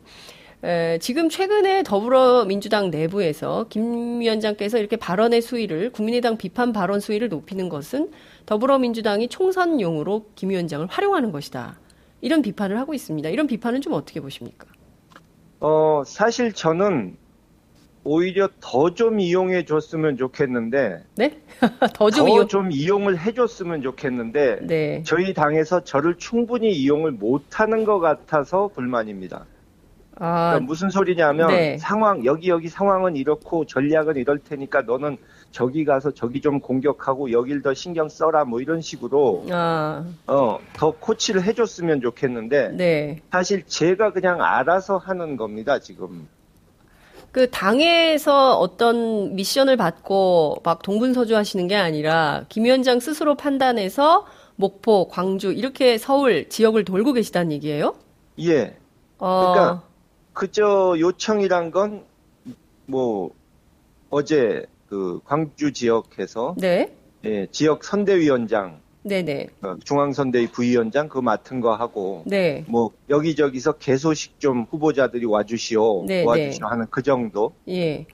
에, 0.64 1.00
지금 1.00 1.30
최근에 1.30 1.82
더불어민주당 1.82 2.92
내부에서 2.92 3.66
김 3.70 4.20
위원장께서 4.20 4.78
이렇게 4.78 4.96
발언의 4.96 5.42
수위를 5.42 5.92
국민의당 5.92 6.38
비판 6.38 6.72
발언 6.72 7.00
수위를 7.00 7.30
높이는 7.30 7.68
것은 7.70 8.12
더불어민주당이 8.46 9.28
총선용으로 9.30 10.26
김 10.36 10.52
위원장을 10.52 10.86
활용하는 10.88 11.32
것이다. 11.32 11.80
이런 12.22 12.42
비판을 12.42 12.78
하고 12.78 12.94
있습니다. 12.94 13.30
이런 13.30 13.48
비판은 13.48 13.82
좀 13.82 13.94
어떻게 13.94 14.20
보십니까? 14.20 14.68
어, 15.60 16.04
사실 16.06 16.54
저는 16.54 17.16
오히려 18.04 18.48
더 18.62 18.90
좀 18.94 19.20
이용해 19.20 19.66
줬으면 19.66 20.16
좋겠는데, 20.18 21.04
네? 21.16 21.42
더좀 21.94 22.26
더 22.26 22.34
이용. 22.34 22.48
좀 22.48 22.72
이용을 22.72 23.20
해 23.20 23.34
줬으면 23.34 23.82
좋겠는데, 23.82 24.60
네. 24.64 25.04
저희 25.06 25.34
당에서 25.34 25.84
저를 25.84 26.16
충분히 26.18 26.72
이용을 26.72 27.12
못 27.12 27.60
하는 27.60 27.84
것 27.84 28.00
같아서 28.00 28.70
불만입니다. 28.70 29.46
아, 30.20 30.50
그러니까 30.52 30.60
무슨 30.66 30.90
소리냐면 30.90 31.50
네. 31.50 31.78
상황 31.78 32.26
여기 32.26 32.50
여기 32.50 32.70
상황은 32.70 33.16
이렇고 33.18 33.66
전략은 33.66 34.16
이럴 34.16 34.40
테니까 34.40 34.82
너는 34.84 35.18
저기 35.52 35.86
가서 35.86 36.12
저기 36.12 36.42
좀 36.42 36.60
공격하고 36.60 37.32
여길 37.32 37.62
더 37.62 37.74
신경 37.74 38.10
써라 38.10 38.46
뭐 38.46 38.62
이런 38.62 38.82
식으로 38.82 39.46
아, 39.52 40.06
어더 40.26 40.96
코치를 41.00 41.44
해줬으면 41.44 42.02
좋겠는데 42.02 42.70
네. 42.70 43.22
사실 43.32 43.64
제가 43.66 44.14
그냥 44.14 44.42
알아서 44.42 44.98
하는 44.98 45.38
겁니다 45.38 45.80
지금 45.80 46.28
그 47.32 47.50
당에서 47.50 48.58
어떤 48.58 49.36
미션을 49.36 49.78
받고 49.78 50.62
막 50.64 50.82
동분서주 50.82 51.36
하시는 51.36 51.68
게 51.68 51.76
아니라 51.76 52.46
김 52.50 52.66
위원장 52.66 53.00
스스로 53.00 53.36
판단해서 53.36 54.26
목포, 54.56 55.08
광주 55.10 55.52
이렇게 55.52 55.98
서울 55.98 56.50
지역을 56.50 56.84
돌고 56.84 57.14
계시다는 57.14 57.52
얘기예요? 57.52 57.96
예 58.40 58.76
어, 59.20 59.52
그러니까 59.54 59.84
그저 60.34 60.96
요청이란 61.00 61.72
건 61.72 62.18
뭐 62.88 63.32
어제 64.10 64.66
그 64.88 65.20
광주 65.26 65.72
지역에서 65.74 66.56
네, 66.58 66.94
예, 67.26 67.48
지역 67.52 67.84
선대위원장 67.84 68.80
네네, 69.04 69.48
어, 69.62 69.76
중앙선대위 69.84 70.48
부위원장 70.48 71.08
그 71.08 71.20
맡은 71.20 71.62
거 71.62 71.76
하고 71.76 72.24
네, 72.26 72.66
뭐 72.68 72.92
여기저기서 73.10 73.74
개소식 73.74 74.40
좀 74.40 74.66
후보자들이 74.70 75.26
와주시오 75.26 76.06
네, 76.08 76.26
네. 76.26 76.58
하는 76.62 76.86
그 76.90 77.02
정도 77.02 77.54
예. 77.70 78.06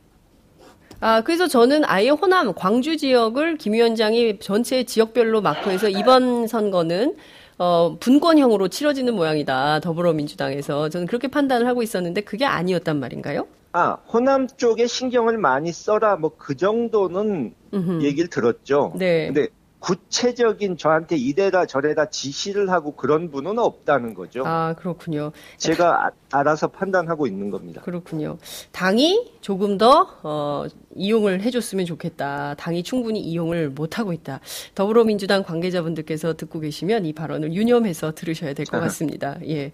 아, 0.99 1.21
그래서 1.21 1.47
저는 1.47 1.83
아예 1.83 2.09
호남, 2.09 2.53
광주 2.53 2.95
지역을 2.95 3.57
김 3.57 3.73
위원장이 3.73 4.39
전체 4.39 4.85
지역별로 4.85 5.41
마크해서 5.41 5.89
이번 5.89 6.47
선거는 6.47 7.17
어, 7.57 7.97
분권형으로 7.99 8.69
치러지는 8.69 9.13
모양이다. 9.13 9.81
더불어민주당에서. 9.81 10.89
저는 10.89 11.07
그렇게 11.07 11.27
판단을 11.27 11.67
하고 11.67 11.83
있었는데 11.83 12.21
그게 12.21 12.45
아니었단 12.45 12.99
말인가요? 12.99 13.47
아 13.73 13.97
호남 14.07 14.47
쪽에 14.47 14.85
신경을 14.87 15.37
많이 15.39 15.71
써라 15.71 16.15
뭐 16.15 16.33
그 16.37 16.55
정도는 16.55 17.53
음흠. 17.73 18.03
얘기를 18.03 18.29
들었죠 18.29 18.93
네. 18.95 19.27
근데 19.27 19.47
구체적인 19.79 20.77
저한테 20.77 21.17
이래라 21.17 21.65
저래라 21.65 22.05
지시를 22.09 22.69
하고 22.69 22.95
그런 22.95 23.31
분은 23.31 23.59
없다는 23.59 24.13
거죠 24.13 24.43
아, 24.45 24.73
그렇군요. 24.77 25.31
제가 25.57 26.05
아- 26.05 26.11
알아서 26.31 26.67
판단하고 26.69 27.27
있는 27.27 27.49
겁니다 27.49 27.81
그렇군요. 27.81 28.37
당이 28.71 29.31
조금 29.41 29.77
더 29.77 30.07
어, 30.23 30.65
이용을 30.95 31.41
해줬으면 31.41 31.85
좋겠다. 31.85 32.55
당이 32.55 32.83
충분히 32.83 33.19
이용을 33.19 33.69
못하고 33.71 34.13
있다. 34.13 34.39
더불어민주당 34.73 35.43
관계자분들께서 35.43 36.35
듣고 36.35 36.59
계시면 36.61 37.05
이 37.05 37.11
발언을 37.13 37.53
유념해서 37.53 38.13
들으셔야 38.13 38.53
될 38.53 38.65
것 38.65 38.79
같습니다. 39.19 39.37
예. 39.47 39.71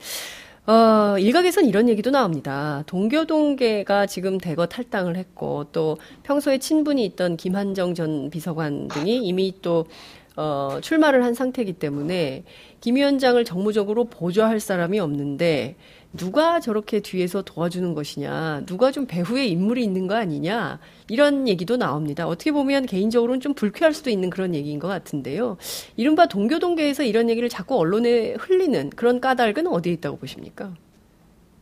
어, 0.70 1.18
일각에선 1.18 1.66
이런 1.66 1.90
얘기도 1.90 2.12
나옵니다. 2.12 2.84
동교동계가 2.86 4.06
지금 4.06 4.38
대거 4.38 4.68
탈당을 4.68 5.16
했고 5.16 5.64
또 5.72 5.98
평소에 6.22 6.60
친분이 6.60 7.04
있던 7.06 7.38
김한정 7.38 7.96
전 7.96 8.30
비서관 8.30 8.88
등이 8.88 9.18
이미 9.18 9.56
또 9.64 9.88
어, 10.36 10.78
출마를 10.80 11.24
한 11.24 11.34
상태이기 11.34 11.74
때문에 11.74 12.44
김 12.82 12.98
위원장을 12.98 13.44
정무적으로 13.46 14.06
보좌할 14.06 14.60
사람이 14.60 15.00
없는데 15.00 15.76
누가 16.14 16.60
저렇게 16.60 17.02
뒤에서 17.02 17.44
도와주는 17.44 17.94
것이냐, 17.94 18.64
누가 18.66 18.92
좀 18.92 19.06
배후에 19.06 19.46
인물이 19.46 19.84
있는 19.84 20.08
거 20.08 20.16
아니냐, 20.16 20.80
이런 21.08 21.48
얘기도 21.48 21.78
나옵니다. 21.78 22.28
어떻게 22.28 22.52
보면 22.52 22.88
개인적으로는 22.88 23.42
좀 23.42 23.54
불쾌할 23.54 23.94
수도 23.94 24.10
있는 24.10 24.32
그런 24.32 24.56
얘기인 24.56 24.80
것 24.80 24.88
같은데요. 24.88 25.58
이른바 25.98 26.28
동교동계에서 26.28 27.04
이런 27.04 27.30
얘기를 27.30 27.48
자꾸 27.48 27.78
언론에 27.78 28.34
흘리는 28.40 28.90
그런 28.92 29.22
까닭은 29.22 29.68
어디에 29.68 29.94
있다고 29.94 30.18
보십니까? 30.18 30.74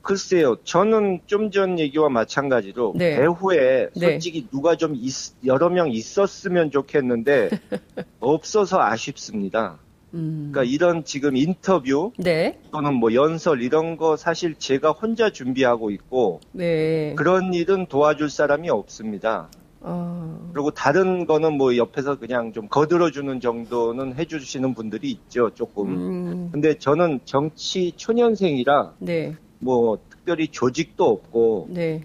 글쎄요 0.02 0.56
저는 0.64 1.20
좀 1.26 1.52
전 1.52 1.78
얘기와 1.80 2.08
마찬가지로 2.08 2.94
네. 2.96 3.18
배후에 3.18 3.90
네. 3.94 4.00
솔직히 4.12 4.48
누가 4.50 4.78
좀 4.78 4.94
있- 4.96 5.34
여러 5.46 5.68
명 5.68 5.92
있었으면 5.92 6.72
좋겠는데 6.72 7.50
없어서 8.22 8.80
아쉽습니다 8.80 9.80
음, 10.18 10.50
그러니까 10.52 10.64
이런 10.64 11.04
지금 11.06 11.38
인터뷰 11.38 12.12
네, 12.18 12.60
또는 12.72 12.96
뭐 12.96 13.14
연설 13.14 13.62
이런 13.62 13.96
거 13.98 14.18
사실 14.18 14.56
제가 14.56 14.92
혼자 14.92 15.30
준비하고 15.30 15.92
있고 15.92 16.42
네. 16.52 17.14
그런 17.16 17.54
일은 17.54 17.86
도와줄 17.86 18.30
사람이 18.30 18.70
없습니다. 18.70 19.50
어, 19.80 20.50
그리고 20.54 20.72
다른 20.72 21.28
거는 21.28 21.54
뭐 21.54 21.78
옆에서 21.78 22.18
그냥 22.18 22.52
좀 22.52 22.68
거들어주는 22.68 23.40
정도는 23.40 24.16
해주시는 24.16 24.74
분들이 24.74 25.12
있죠, 25.12 25.52
조금. 25.54 25.88
음, 25.88 26.50
근데 26.52 26.78
저는 26.78 27.20
정치 27.26 27.94
초년생이라 27.96 28.96
네, 28.98 29.36
뭐 29.60 30.00
특별히 30.10 30.48
조직도 30.48 31.06
없고, 31.06 31.68
네, 31.70 32.02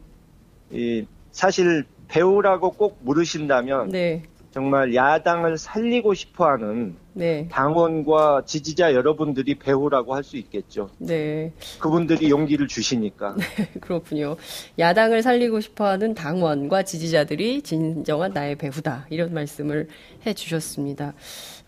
이 0.70 1.07
사실 1.33 1.87
배우라고 2.09 2.72
꼭 2.72 2.98
물으신다면 3.01 3.88
네, 3.88 4.22
정말 4.52 4.94
야당을 4.94 5.56
살리고 5.56 6.12
싶어 6.14 6.46
하는 6.46 6.94
네, 7.14 7.48
당원과 7.50 8.42
지지자 8.46 8.94
여러분들이 8.94 9.54
배우라고 9.58 10.14
할 10.14 10.22
수 10.22 10.36
있겠죠. 10.36 10.88
네. 10.98 11.52
그분들이 11.80 12.30
용기를 12.30 12.68
주시니까. 12.68 13.34
그렇군요. 13.80 14.36
야당을 14.78 15.22
살리고 15.22 15.60
싶어하는 15.60 16.14
당원과 16.14 16.84
지지자들이 16.84 17.62
진정한 17.62 18.32
나의 18.32 18.54
배후다 18.56 19.06
이런 19.10 19.34
말씀을 19.34 19.88
해주셨습니다. 20.26 21.14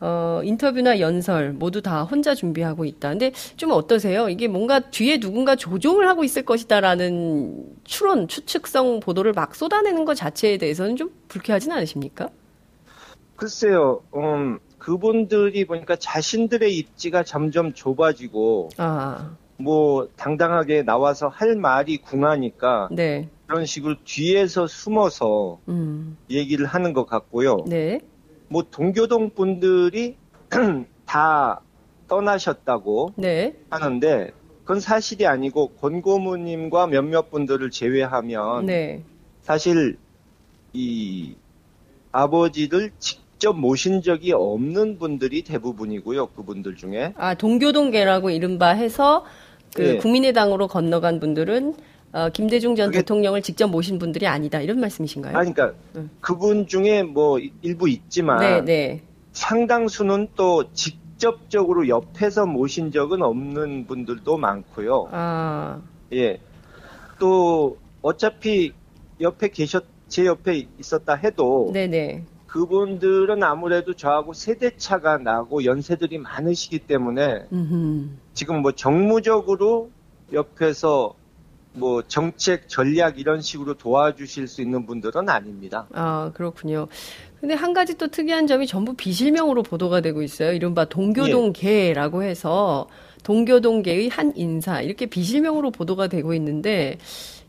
어, 0.00 0.40
인터뷰나 0.44 1.00
연설 1.00 1.52
모두 1.52 1.82
다 1.82 2.04
혼자 2.04 2.34
준비하고 2.34 2.84
있다. 2.84 3.10
근데 3.10 3.32
좀 3.56 3.70
어떠세요? 3.72 4.28
이게 4.28 4.46
뭔가 4.46 4.78
뒤에 4.78 5.18
누군가 5.18 5.56
조종을 5.56 6.06
하고 6.06 6.22
있을 6.22 6.42
것이다라는 6.44 7.64
추론, 7.84 8.28
추측성 8.28 9.00
보도를 9.00 9.32
막 9.32 9.54
쏟아내는 9.54 10.04
것 10.04 10.14
자체에 10.14 10.58
대해서는 10.58 10.96
좀 10.96 11.10
불쾌하진 11.28 11.72
않으십니까? 11.72 12.28
글쎄요, 13.44 14.00
음, 14.16 14.58
그분들이 14.78 15.66
보니까 15.66 15.96
자신들의 15.96 16.74
입지가 16.78 17.24
점점 17.24 17.74
좁아지고, 17.74 18.70
아, 18.78 19.36
뭐, 19.58 20.08
당당하게 20.16 20.82
나와서 20.82 21.28
할 21.28 21.54
말이 21.54 21.98
궁하니까, 21.98 22.88
네, 22.90 23.28
그런 23.46 23.66
식으로 23.66 23.96
뒤에서 24.02 24.66
숨어서 24.66 25.58
음, 25.68 26.16
얘기를 26.30 26.64
하는 26.64 26.94
것 26.94 27.04
같고요. 27.04 27.64
네, 27.66 28.00
뭐, 28.48 28.62
동교동 28.62 29.34
분들이 29.34 30.16
다 31.04 31.60
떠나셨다고 32.08 33.12
네, 33.16 33.56
하는데, 33.68 34.30
그건 34.62 34.80
사실이 34.80 35.26
아니고, 35.26 35.72
권고무님과 35.72 36.86
몇몇 36.86 37.30
분들을 37.30 37.70
제외하면, 37.70 38.64
네, 38.64 39.04
사실, 39.42 39.98
이, 40.72 41.36
아버지를 42.10 42.92
직 42.98 43.23
접 43.44 43.54
모신 43.58 44.00
적이 44.00 44.32
없는 44.32 44.98
분들이 44.98 45.42
대부분이고요, 45.42 46.28
그분들 46.28 46.76
중에. 46.76 47.12
아, 47.18 47.34
동교동계라고 47.34 48.30
이른바 48.30 48.70
해서 48.70 49.26
그 49.74 49.84
예. 49.86 49.96
국민의당으로 49.98 50.66
건너간 50.66 51.20
분들은 51.20 51.74
어, 52.14 52.28
김대중 52.32 52.74
전 52.74 52.86
그게- 52.86 53.00
대통령을 53.00 53.42
직접 53.42 53.66
모신 53.68 53.98
분들이 53.98 54.26
아니다. 54.26 54.62
이런 54.62 54.80
말씀이신가요? 54.80 55.36
아니, 55.36 55.52
그러니까, 55.52 55.76
음. 55.96 56.08
그분 56.20 56.66
중에 56.68 57.02
뭐, 57.02 57.38
일부 57.60 57.86
있지만, 57.90 58.38
네, 58.38 58.60
네. 58.64 59.02
상당수는 59.32 60.28
또 60.36 60.72
직접적으로 60.72 61.86
옆에서 61.88 62.46
모신 62.46 62.92
적은 62.92 63.20
없는 63.20 63.86
분들도 63.86 64.38
많고요. 64.38 65.08
아, 65.12 65.82
예. 66.14 66.38
또, 67.18 67.76
어차피 68.00 68.72
옆에 69.20 69.48
계셨, 69.48 69.84
제 70.08 70.24
옆에 70.24 70.66
있었다 70.78 71.14
해도 71.16 71.70
네네. 71.74 72.22
그분들은 72.54 73.42
아무래도 73.42 73.94
저하고 73.94 74.32
세대 74.32 74.76
차가 74.76 75.18
나고 75.18 75.64
연세들이 75.64 76.18
많으시기 76.18 76.78
때문에 76.78 77.46
음흠. 77.52 78.10
지금 78.32 78.62
뭐 78.62 78.70
정무적으로 78.70 79.90
옆에서 80.32 81.14
뭐 81.72 82.02
정책 82.06 82.68
전략 82.68 83.18
이런 83.18 83.40
식으로 83.40 83.74
도와주실 83.74 84.46
수 84.46 84.62
있는 84.62 84.86
분들은 84.86 85.28
아닙니다. 85.28 85.88
아, 85.92 86.30
그렇군요. 86.32 86.86
근데 87.40 87.54
한 87.54 87.72
가지 87.72 87.98
또 87.98 88.06
특이한 88.06 88.46
점이 88.46 88.68
전부 88.68 88.94
비실명으로 88.94 89.64
보도가 89.64 90.00
되고 90.00 90.22
있어요. 90.22 90.52
이른바 90.52 90.84
동교동계라고 90.84 92.22
해서 92.22 92.86
동교동계의 93.24 94.10
한 94.10 94.32
인사 94.36 94.80
이렇게 94.80 95.06
비실명으로 95.06 95.72
보도가 95.72 96.06
되고 96.06 96.32
있는데 96.34 96.98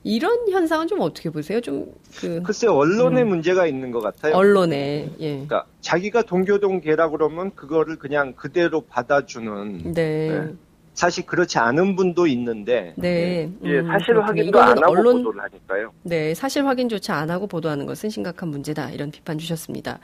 이런 0.06 0.48
현상은 0.52 0.88
좀 0.88 1.00
어떻게 1.02 1.32
보세요? 1.32 1.60
좀 1.60 1.92
그 2.20 2.42
글쎄 2.44 2.68
언론에 2.68 3.24
문제가 3.24 3.66
있는 3.66 3.92
것 3.92 4.02
같아요. 4.02 4.36
언론에 4.36 5.10
예. 5.20 5.32
그러니까 5.32 5.66
자기가 5.82 6.22
동교동계라 6.22 7.10
그러면 7.10 7.54
그거를 7.56 7.98
그냥 7.98 8.34
그대로 8.34 8.82
받아주는 8.82 9.94
네. 9.94 10.30
네. 10.30 10.54
사실 10.94 11.26
그렇지 11.26 11.58
않은 11.58 11.96
분도 11.98 12.26
있는데 12.28 12.94
네. 12.96 13.50
예, 13.66 13.80
음, 13.80 13.88
사실 13.88 14.14
그렇군요. 14.14 14.28
확인도 14.28 14.62
안 14.62 14.78
하고 14.78 14.92
언론 14.92 15.18
보도를 15.18 15.42
하니까요. 15.42 15.92
네, 16.04 16.34
사실 16.34 16.66
확인조차 16.66 17.16
안 17.16 17.30
하고 17.30 17.48
보도하는 17.48 17.86
것은 17.86 18.10
심각한 18.10 18.48
문제다. 18.50 18.92
이런 18.92 19.12
비판 19.12 19.38
주셨습니다. 19.38 20.00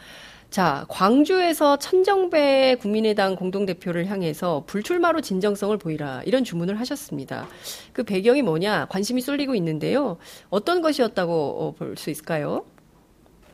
자, 0.52 0.84
광주에서 0.90 1.78
천정배 1.78 2.76
국민의당 2.82 3.38
공동대표를 3.38 4.08
향해서 4.08 4.66
불출마로 4.68 5.22
진정성을 5.22 5.78
보이라. 5.78 6.24
이런 6.26 6.44
주문을 6.44 6.78
하셨습니다. 6.78 7.48
그 7.94 8.04
배경이 8.04 8.42
뭐냐? 8.42 8.88
관심이 8.90 9.22
쏠리고 9.22 9.56
있는데요. 9.56 10.18
어떤 10.50 10.82
것이었다고 10.82 11.76
볼 11.80 11.96
수 11.96 12.10
있을까요? 12.10 12.66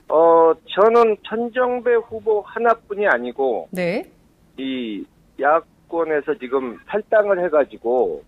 어, 0.10 0.54
저는 0.70 1.18
천정배 1.28 1.94
후보 2.10 2.42
하나뿐이 2.42 3.06
아니고 3.08 3.68
네. 3.72 4.10
이 4.58 5.04
야권에서 5.40 6.36
지금 6.40 6.80
탈당을 6.88 7.44
해가지고 7.46 8.24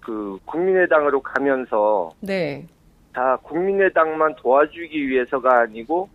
그 0.00 0.38
국민의당으로 0.46 1.20
가면서 1.20 2.10
네. 2.20 2.66
다 3.12 3.36
국민의당만 3.42 4.34
도와주기 4.36 5.08
위해서가 5.08 5.60
아니고 5.60 6.08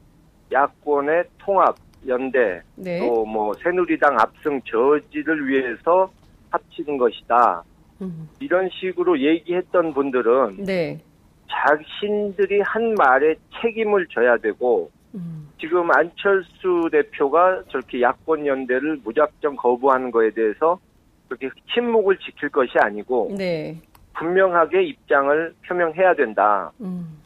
야권의 0.51 1.25
통합 1.39 1.75
연대 2.07 2.61
네. 2.75 2.99
또뭐 2.99 3.53
새누리당 3.55 4.17
압승 4.19 4.61
저지를 4.61 5.47
위해서 5.47 6.11
합치는 6.49 6.97
것이다 6.97 7.63
음, 8.01 8.29
이런 8.39 8.69
식으로 8.71 9.19
얘기했던 9.19 9.93
분들은 9.93 10.63
네. 10.63 11.01
자신들이 11.49 12.61
한 12.61 12.93
말에 12.93 13.35
책임을 13.61 14.07
져야 14.07 14.37
되고 14.37 14.91
음, 15.15 15.49
지금 15.59 15.89
안철수 15.91 16.89
대표가 16.91 17.63
저렇게 17.69 18.01
야권 18.01 18.45
연대를 18.45 18.99
무작정 19.03 19.55
거부하는 19.55 20.11
거에 20.11 20.31
대해서 20.31 20.79
그렇게 21.27 21.49
침묵을 21.73 22.17
지킬 22.19 22.49
것이 22.49 22.73
아니고 22.79 23.35
네. 23.37 23.81
분명하게 24.13 24.83
입장을 24.83 25.53
표명해야 25.67 26.15
된다. 26.15 26.71
음, 26.81 27.19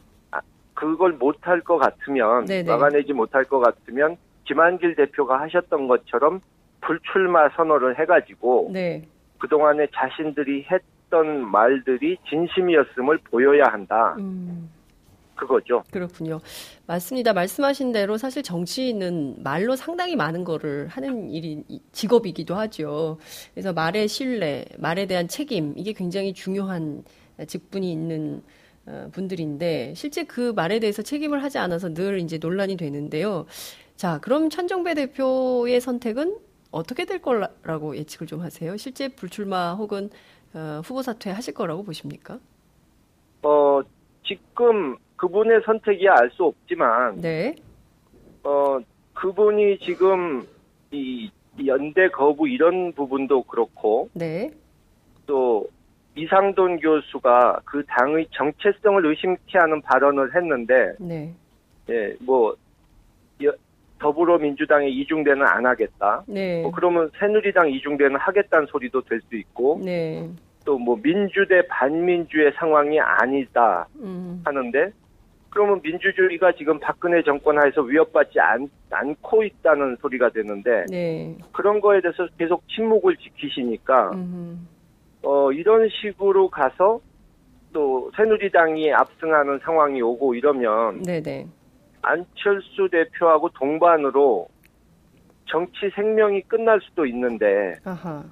그걸 0.82 1.12
못할 1.12 1.60
것 1.60 1.78
같으면 1.78 2.44
네네. 2.46 2.68
막아내지 2.68 3.12
못할 3.12 3.44
것 3.44 3.60
같으면 3.60 4.16
김한길 4.44 4.96
대표가 4.96 5.40
하셨던 5.42 5.86
것처럼 5.86 6.40
불출마 6.80 7.50
선언을 7.50 8.00
해가지고 8.00 8.70
네. 8.72 9.06
그 9.38 9.46
동안에 9.46 9.86
자신들이 9.94 10.66
했던 10.68 11.48
말들이 11.48 12.18
진심이었음을 12.28 13.18
보여야 13.30 13.66
한다. 13.66 14.16
음. 14.18 14.70
그거죠. 15.36 15.84
그렇군요. 15.92 16.40
맞습니다. 16.86 17.32
말씀하신 17.32 17.92
대로 17.92 18.16
사실 18.16 18.42
정치인은 18.42 19.36
말로 19.42 19.76
상당히 19.76 20.16
많은 20.16 20.42
거를 20.42 20.88
하는 20.88 21.30
일이 21.30 21.62
직업이기도 21.92 22.56
하죠. 22.56 23.18
그래서 23.54 23.72
말의 23.72 24.08
신뢰, 24.08 24.64
말에 24.78 25.06
대한 25.06 25.28
책임 25.28 25.74
이게 25.76 25.92
굉장히 25.92 26.32
중요한 26.32 27.04
직분이 27.46 27.90
있는 27.90 28.36
어, 28.36 28.61
분들인데 29.12 29.94
실제 29.94 30.24
그 30.24 30.52
말에 30.54 30.78
대해서 30.80 31.02
책임을 31.02 31.42
하지 31.42 31.58
않아서 31.58 31.92
늘 31.94 32.18
이제 32.20 32.38
논란이 32.38 32.76
되는데요. 32.76 33.46
자, 33.96 34.18
그럼 34.20 34.50
천정배 34.50 34.94
대표의 34.94 35.80
선택은 35.80 36.38
어떻게 36.70 37.04
될 37.04 37.20
거라고 37.20 37.96
예측을 37.96 38.26
좀 38.26 38.40
하세요? 38.40 38.76
실제 38.76 39.08
불출마 39.08 39.74
혹은 39.74 40.10
어, 40.54 40.80
후보 40.84 41.02
사퇴 41.02 41.30
하실 41.30 41.54
거라고 41.54 41.82
보십니까? 41.84 42.38
어, 43.42 43.80
지금 44.24 44.96
그분의 45.16 45.60
선택이야 45.64 46.12
알 46.18 46.30
수 46.30 46.44
없지만 46.44 47.20
네. 47.20 47.54
어, 48.42 48.78
그분이 49.14 49.78
지금 49.78 50.46
이 50.90 51.30
연대 51.66 52.08
거부 52.08 52.48
이런 52.48 52.92
부분도 52.92 53.42
그렇고 53.44 54.08
네. 54.14 54.50
또 55.26 55.68
이상돈 56.14 56.78
교수가 56.80 57.60
그 57.64 57.82
당의 57.86 58.26
정체성을 58.32 59.04
의심케 59.06 59.58
하는 59.58 59.80
발언을 59.80 60.34
했는데 60.34 60.92
네. 61.00 61.32
예, 61.88 62.14
뭐 62.20 62.54
여- 63.44 63.52
더불어민주당의 63.98 64.92
이중대는 64.92 65.46
안 65.46 65.64
하겠다. 65.64 66.24
네. 66.26 66.62
뭐 66.62 66.72
그러면 66.72 67.10
새누리당 67.18 67.70
이중대는 67.70 68.16
하겠다는 68.16 68.66
소리도 68.66 69.00
될 69.02 69.20
수 69.28 69.36
있고 69.36 69.80
네. 69.82 70.28
또뭐 70.64 70.98
민주대 71.02 71.66
반민주의 71.68 72.52
상황이 72.56 73.00
아니다 73.00 73.86
음. 74.00 74.42
하는데 74.44 74.90
그러면 75.50 75.80
민주주의가 75.82 76.52
지금 76.52 76.78
박근혜 76.80 77.22
정권 77.22 77.58
하에서 77.58 77.82
위협받지 77.82 78.40
않, 78.40 78.68
않고 78.90 79.44
있다는 79.44 79.96
소리가 80.00 80.30
되는데 80.30 80.84
네. 80.90 81.36
그런 81.52 81.80
거에 81.80 82.00
대해서 82.00 82.26
계속 82.38 82.66
침묵을 82.68 83.16
지키시니까 83.16 84.10
음. 84.14 84.66
어, 85.22 85.52
이런 85.52 85.88
식으로 85.88 86.48
가서 86.48 87.00
또 87.72 88.10
새누리당이 88.16 88.92
압승하는 88.92 89.60
상황이 89.64 90.02
오고 90.02 90.34
이러면 90.34 91.02
네네. 91.02 91.46
안철수 92.02 92.88
대표하고 92.90 93.48
동반으로 93.50 94.48
정치 95.46 95.90
생명이 95.94 96.42
끝날 96.42 96.80
수도 96.82 97.06
있는데 97.06 97.76
아하. 97.84 98.24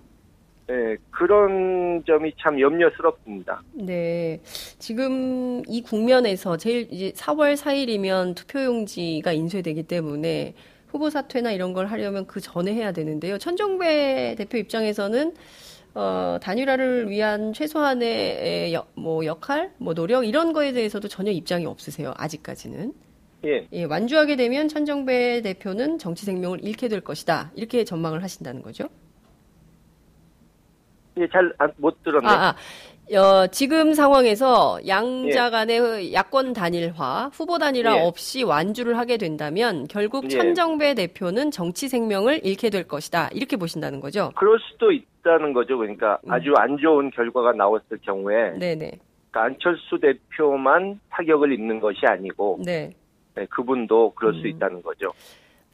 예, 0.70 0.96
그런 1.11 2.03
점이 2.07 2.33
참 2.40 2.61
염려스럽습니다. 2.61 3.61
네. 3.72 4.40
지금 4.44 5.62
이 5.66 5.83
국면에서 5.83 6.57
제일 6.57 6.87
이제 6.92 7.11
4월 7.12 7.57
4일이면 7.57 8.37
투표용지가 8.37 9.33
인쇄되기 9.33 9.83
때문에 9.85 10.55
후보 10.88 11.11
사퇴나 11.11 11.53
이런 11.53 11.72
걸 11.72 11.87
하려면 11.87 12.26
그 12.26 12.40
전에 12.40 12.72
해야 12.72 12.92
되는데요. 12.92 13.38
천정배 13.38 14.37
대표 14.38 14.59
입장에서는 14.59 15.35
어, 15.94 16.38
단일화를 16.40 17.09
위한 17.11 17.53
최소한의 17.53 18.72
여- 18.74 18.87
뭐 18.94 19.24
역할, 19.24 19.72
뭐 19.79 19.94
노력 19.94 20.24
이런 20.26 20.53
거에 20.53 20.72
대해서도 20.72 21.09
전혀 21.09 21.31
입장이 21.33 21.66
없으세요. 21.66 22.14
아직까지는. 22.16 22.92
예, 23.46 23.66
예, 23.72 23.85
완주하게 23.85 24.37
되면 24.37 24.68
천정배 24.68 25.40
대표는 25.42 25.98
정치 25.98 26.26
생명을 26.26 26.62
잃게 26.62 26.88
될 26.88 27.00
것이다. 27.00 27.50
이렇게 27.57 27.85
전망을 27.85 28.22
하신다는 28.22 28.62
거죠. 28.62 28.85
예, 31.16 31.26
잘 31.29 31.53
못 31.76 32.03
들었네. 32.03 32.26
아, 32.26 32.48
아. 32.50 32.57
어, 33.16 33.46
지금 33.49 33.92
상황에서 33.92 34.79
양자 34.87 35.46
예. 35.46 35.51
간의 35.51 36.14
야권 36.14 36.53
단일화, 36.53 37.31
후보 37.33 37.59
단일화 37.59 37.96
예. 37.96 38.01
없이 38.01 38.44
완주를 38.44 38.96
하게 38.99 39.16
된다면 39.16 39.87
결국 39.88 40.25
예. 40.25 40.29
천정배 40.29 40.94
대표는 40.94 41.51
정치 41.51 41.88
생명을 41.88 42.40
잃게 42.44 42.70
될 42.70 42.85
것이다. 42.87 43.29
이렇게 43.33 43.57
보신다는 43.57 44.01
거죠. 44.01 44.31
그럴 44.37 44.59
수도 44.61 44.92
있다는 44.92 45.53
거죠. 45.53 45.77
그러니까 45.77 46.18
음. 46.25 46.33
아주 46.33 46.53
안 46.57 46.77
좋은 46.77 47.11
결과가 47.11 47.53
나왔을 47.53 47.99
경우에 48.03 48.59
네네. 48.59 48.92
그러니까 49.31 49.42
안철수 49.42 49.99
대표만 50.01 51.01
타격을 51.11 51.53
입는 51.53 51.81
것이 51.81 52.01
아니고 52.07 52.61
네. 52.64 52.92
네, 53.35 53.46
그분도 53.46 54.12
그럴 54.14 54.35
수 54.35 54.40
음. 54.40 54.46
있다는 54.46 54.83
거죠. 54.83 55.12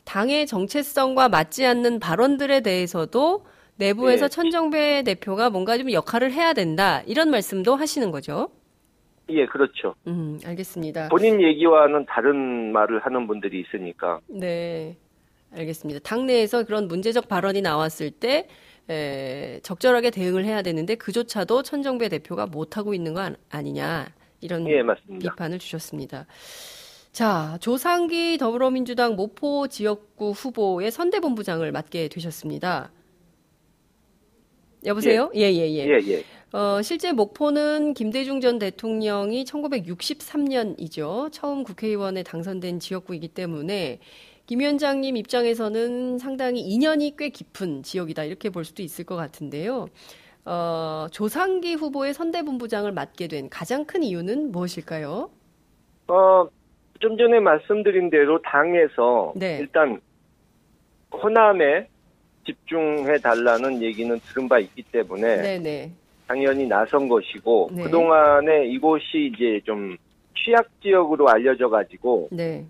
당의 0.04 0.46
정체성과 0.46 1.28
맞지 1.28 1.66
않는 1.66 2.00
발언들에 2.00 2.60
대해서도 2.60 3.44
내부에서 3.76 4.24
예. 4.24 4.28
천정배 4.28 5.02
대표가 5.04 5.50
뭔가 5.50 5.76
좀 5.78 5.90
역할을 5.92 6.32
해야 6.32 6.52
된다. 6.52 7.02
이런 7.06 7.30
말씀도 7.30 7.76
하시는 7.76 8.10
거죠. 8.10 8.48
예, 9.28 9.44
그렇죠. 9.46 9.94
음, 10.06 10.38
알겠습니다. 10.44 11.08
본인 11.08 11.42
얘기와는 11.42 12.06
다른 12.06 12.72
말을 12.72 13.00
하는 13.04 13.26
분들이 13.26 13.60
있으니까. 13.60 14.20
네, 14.28 14.96
알겠습니다. 15.52 16.00
당내에서 16.00 16.64
그런 16.64 16.86
문제적 16.88 17.28
발언이 17.28 17.60
나왔을 17.62 18.10
때 18.10 18.48
에, 18.88 19.58
적절하게 19.64 20.10
대응을 20.10 20.44
해야 20.44 20.62
되는데 20.62 20.94
그조차도 20.94 21.64
천정배 21.64 22.08
대표가 22.08 22.46
못 22.46 22.76
하고 22.76 22.94
있는 22.94 23.14
거 23.14 23.20
아니- 23.20 23.36
아니냐 23.50 24.06
이런 24.40 24.66
예. 24.68 24.80
비판을 25.18 25.58
주셨습니다. 25.58 26.26
자, 27.10 27.58
조상기 27.60 28.38
더불어민주당 28.38 29.16
모포 29.16 29.66
지역구 29.68 30.30
후보의 30.30 30.90
선대본부장을 30.92 31.72
맡게 31.72 32.08
되셨습니다. 32.08 32.92
여보세요? 34.86 35.30
예, 35.34 35.52
예, 35.52 35.68
예. 35.68 35.86
예, 35.86 35.98
예. 36.08 36.22
어, 36.56 36.80
실제 36.80 37.12
목포는 37.12 37.92
김대중 37.94 38.40
전 38.40 38.58
대통령이 38.58 39.44
1963년이죠. 39.44 41.30
처음 41.32 41.64
국회의원에 41.64 42.22
당선된 42.22 42.78
지역구이기 42.78 43.28
때문에 43.28 43.98
김 44.46 44.60
위원장님 44.60 45.16
입장에서는 45.16 46.18
상당히 46.18 46.60
인연이 46.60 47.14
꽤 47.18 47.30
깊은 47.30 47.82
지역이다 47.82 48.24
이렇게 48.24 48.48
볼 48.48 48.64
수도 48.64 48.82
있을 48.82 49.04
것 49.04 49.16
같은데요. 49.16 49.88
어, 50.44 51.08
조상기 51.10 51.74
후보의 51.74 52.14
선대본부장을 52.14 52.92
맡게 52.92 53.26
된 53.26 53.48
가장 53.50 53.84
큰 53.84 54.04
이유는 54.04 54.52
무엇일까요? 54.52 55.28
어, 56.06 56.48
좀 57.00 57.18
전에 57.18 57.40
말씀드린 57.40 58.08
대로 58.10 58.40
당에서 58.42 59.32
네. 59.34 59.58
일단 59.60 60.00
호남에 61.12 61.88
집중해 62.46 63.18
달라는 63.18 63.82
얘기는 63.82 64.18
들은 64.20 64.48
바 64.48 64.58
있기 64.58 64.82
때문에 64.84 65.42
네네. 65.42 65.92
당연히 66.26 66.66
나선 66.66 67.08
것이고 67.08 67.70
네. 67.72 67.82
그동안에 67.84 68.66
이곳이 68.66 69.32
이제 69.34 69.60
좀 69.64 69.96
취약 70.34 70.68
지역으로 70.80 71.28
알려져 71.28 71.68
가지고 71.68 72.28
네. 72.30 72.64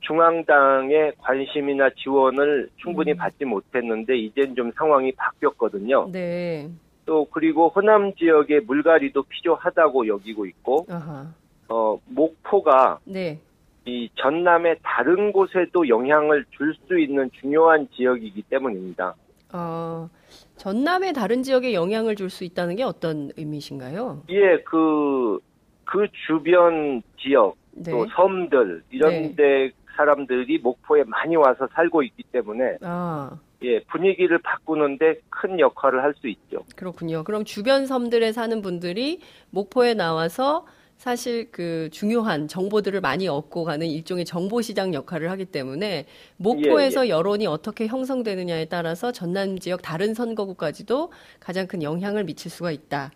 중앙당의 0.00 1.12
관심이나 1.18 1.90
지원을 1.96 2.68
충분히 2.76 3.12
음. 3.12 3.16
받지 3.16 3.44
못했는데 3.44 4.16
이젠 4.16 4.54
좀 4.54 4.70
상황이 4.76 5.12
바뀌었거든요. 5.12 6.10
네. 6.12 6.68
또 7.06 7.24
그리고 7.24 7.68
호남 7.68 8.12
지역의 8.14 8.60
물갈이도 8.62 9.22
필요하다고 9.22 10.08
여기고 10.08 10.46
있고 10.46 10.86
아하. 10.90 11.32
어 11.68 11.98
목포가 12.06 12.98
네. 13.04 13.38
이 13.86 14.08
전남의 14.16 14.78
다른 14.82 15.32
곳에도 15.32 15.88
영향을 15.88 16.44
줄 16.50 16.74
수 16.86 16.98
있는 16.98 17.30
중요한 17.40 17.88
지역이기 17.96 18.42
때문입니다. 18.42 19.14
어, 19.52 20.08
전남의 20.56 21.12
다른 21.14 21.42
지역에 21.42 21.72
영향을 21.74 22.16
줄 22.16 22.28
수 22.30 22.44
있다는 22.44 22.76
게 22.76 22.82
어떤 22.82 23.30
의미신가요? 23.36 24.24
예, 24.30 24.58
그, 24.64 25.38
그 25.84 26.06
주변 26.26 27.02
지역, 27.18 27.56
네. 27.72 27.90
또 27.90 28.06
섬들, 28.14 28.82
이런 28.90 29.10
네. 29.10 29.34
데 29.34 29.70
사람들이 29.96 30.58
목포에 30.58 31.04
많이 31.04 31.36
와서 31.36 31.66
살고 31.72 32.02
있기 32.02 32.22
때문에, 32.30 32.76
아, 32.82 33.38
예, 33.62 33.80
분위기를 33.84 34.38
바꾸는데 34.38 35.20
큰 35.30 35.58
역할을 35.58 36.02
할 36.02 36.14
수 36.14 36.28
있죠. 36.28 36.64
그렇군요. 36.76 37.24
그럼 37.24 37.44
주변 37.44 37.86
섬들에 37.86 38.32
사는 38.32 38.60
분들이 38.62 39.20
목포에 39.50 39.94
나와서 39.94 40.66
사실 40.98 41.48
그 41.52 41.88
중요한 41.92 42.48
정보들을 42.48 43.00
많이 43.00 43.28
얻고 43.28 43.62
가는 43.62 43.86
일종의 43.86 44.24
정보시장 44.24 44.94
역할을 44.94 45.30
하기 45.30 45.44
때문에 45.46 46.06
목포에서 46.38 47.06
예, 47.06 47.10
여론이 47.10 47.46
어떻게 47.46 47.86
형성되느냐에 47.86 48.64
따라서 48.64 49.12
전남 49.12 49.60
지역 49.60 49.80
다른 49.80 50.12
선거구까지도 50.12 51.12
가장 51.38 51.68
큰 51.68 51.84
영향을 51.84 52.24
미칠 52.24 52.50
수가 52.50 52.72
있다. 52.72 53.12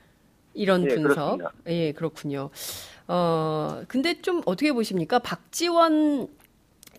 이런 0.55 0.85
예, 0.85 0.95
분석. 0.95 1.39
그렇습니다. 1.39 1.53
예, 1.67 1.93
그렇군요. 1.93 2.51
어, 3.09 3.83
근데 3.89 4.23
좀 4.23 4.43
어떻게 4.47 4.73
보십니까? 4.73 5.19
박지원 5.19 6.29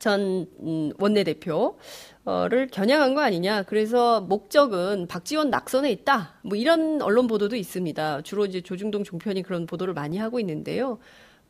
전 0.03 0.45
음, 0.59 0.91
원내대표를 0.99 2.67
겨냥한 2.73 3.15
거 3.15 3.21
아니냐. 3.21 3.63
그래서 3.63 4.19
목적은 4.19 5.07
박지원 5.07 5.49
낙선에 5.49 5.89
있다. 5.91 6.33
뭐 6.43 6.57
이런 6.57 7.01
언론 7.01 7.27
보도도 7.27 7.55
있습니다. 7.55 8.21
주로 8.23 8.43
이제 8.45 8.59
조중동 8.59 9.05
종편이 9.05 9.43
그런 9.43 9.65
보도를 9.65 9.93
많이 9.93 10.17
하고 10.17 10.41
있는데요. 10.41 10.99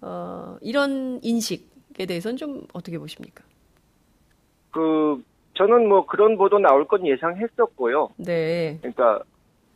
어, 0.02 0.58
이런 0.62 1.20
인식에 1.24 2.06
대해서는 2.06 2.38
좀 2.38 2.62
어떻게 2.74 3.00
보십니까? 3.00 3.44
그, 4.70 5.24
저는 5.56 5.90
뭐 5.90 6.06
그런 6.06 6.38
보도 6.38 6.60
나올 6.60 6.88
건 6.88 7.08
예상했었고요. 7.08 8.10
네. 8.18 8.78
그러니까, 8.82 9.20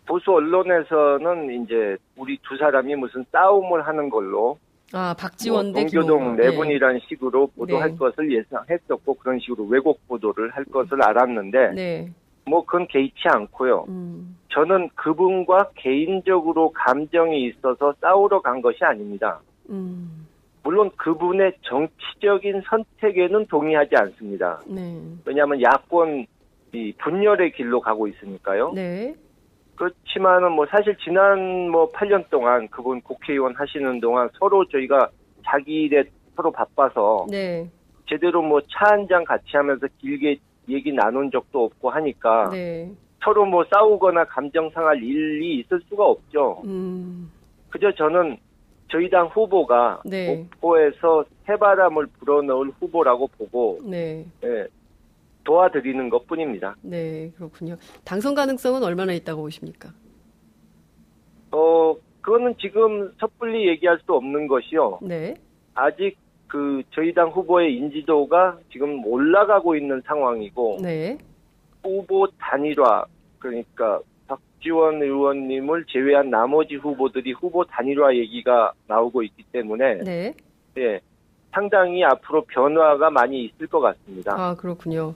보수 0.05 0.31
언론에서는 0.31 1.63
이제 1.63 1.97
우리 2.15 2.37
두 2.47 2.55
사람이 2.57 2.95
무슨 2.95 3.25
싸움을 3.31 3.87
하는 3.87 4.11
걸로 4.11 4.59
아, 4.93 5.13
박지원 5.17 5.73
대 5.73 5.81
동교동 5.81 6.19
김홍범. 6.19 6.35
내분이라는 6.37 6.99
식으로 7.09 7.47
보도할 7.47 7.91
네. 7.91 7.97
것을 7.97 8.31
예상했었고 8.31 9.15
그런 9.15 9.39
식으로 9.39 9.65
왜곡 9.65 10.07
보도를 10.07 10.51
할 10.51 10.63
것을 10.65 11.03
알았는데 11.03 11.71
네. 11.73 12.11
뭐 12.45 12.65
그건 12.65 12.87
개의치 12.87 13.15
않고요. 13.25 13.85
음, 13.89 14.37
저는 14.49 14.89
그분과 14.95 15.71
개인적으로 15.75 16.71
감정이 16.71 17.45
있어서 17.47 17.93
싸우러 17.99 18.41
간 18.41 18.61
것이 18.61 18.79
아닙니다. 18.83 19.41
음, 19.69 20.25
물론 20.63 20.89
그분의 20.95 21.53
정치적인 21.63 22.61
선택에는 22.69 23.47
동의하지 23.47 23.95
않습니다. 23.97 24.61
네. 24.65 25.01
왜냐하면 25.25 25.61
야권 25.61 26.25
이 26.73 26.93
분열의 26.97 27.51
길로 27.53 27.81
가고 27.81 28.07
있으니까요. 28.07 28.71
네. 28.73 29.13
그렇지만은 29.77 30.51
뭐 30.51 30.65
사실 30.65 30.95
지난 31.03 31.69
뭐 31.69 31.89
8년 31.91 32.29
동안 32.29 32.67
그분 32.67 32.99
국회의원 33.01 33.55
하시는 33.55 33.99
동안 34.01 34.29
서로 34.37 34.65
저희가 34.67 35.09
자기 35.45 35.83
일에 35.83 36.03
서로 36.35 36.51
바빠서 36.51 37.25
네. 37.29 37.69
제대로 38.09 38.41
뭐 38.41 38.59
차 38.61 38.89
한 38.91 39.07
잔 39.07 39.23
같이 39.23 39.45
하면서 39.53 39.87
길게 39.99 40.37
얘기 40.69 40.91
나눈 40.91 41.29
적도 41.31 41.65
없고 41.65 41.89
하니까 41.91 42.49
네. 42.51 42.91
서로 43.23 43.45
뭐 43.45 43.63
싸우거나 43.71 44.25
감정 44.25 44.69
상할 44.71 45.01
일이 45.01 45.59
있을 45.59 45.79
수가 45.89 46.05
없죠. 46.05 46.61
음, 46.65 47.31
그저 47.69 47.91
저는 47.93 48.37
저희 48.89 49.09
당 49.09 49.27
후보가 49.27 50.01
네. 50.05 50.35
목포에서 50.61 51.25
새바람을 51.45 52.07
불어넣을 52.19 52.71
후보라고 52.79 53.27
보고 53.37 53.79
네. 53.83 54.25
예, 54.43 54.65
도와드리는 55.47 56.09
것 56.09 56.27
뿐입니다. 56.27 56.75
네, 56.81 57.31
그렇군요. 57.37 57.77
당선 58.03 58.35
가능성은 58.35 58.83
얼마나 58.83 59.13
있다고 59.13 59.43
보십니까? 59.43 59.93
어, 61.51 61.95
그거는 62.21 62.55
지금 62.59 63.13
섣불리 63.17 63.69
얘기할 63.69 63.97
수 64.05 64.13
없는 64.13 64.47
것이요. 64.47 64.99
네. 65.01 65.35
아직 65.73 66.17
그 66.47 66.83
저희 66.91 67.13
당 67.13 67.29
후보의 67.29 67.73
인지도가 67.77 68.57
지금 68.71 69.05
올라가고 69.05 69.77
있는 69.77 70.01
상황이고 70.05 70.79
네. 70.81 71.17
후보 71.81 72.27
단일화 72.37 73.05
그러니까 73.39 74.01
박지원 74.27 75.01
의원님을 75.01 75.85
제외한 75.87 76.29
나머지 76.29 76.75
후보들이 76.75 77.31
후보 77.31 77.63
단일화 77.63 78.15
얘기가 78.15 78.73
나오고 78.87 79.23
있기 79.23 79.43
때문에 79.53 79.99
네. 80.03 80.33
예, 80.77 80.99
상당히 81.57 82.03
앞으로 82.03 82.43
변화가 82.45 83.09
많이 83.09 83.45
있을 83.45 83.65
것 83.65 83.79
같습니다. 83.79 84.35
아, 84.37 84.53
그렇군요. 84.55 85.15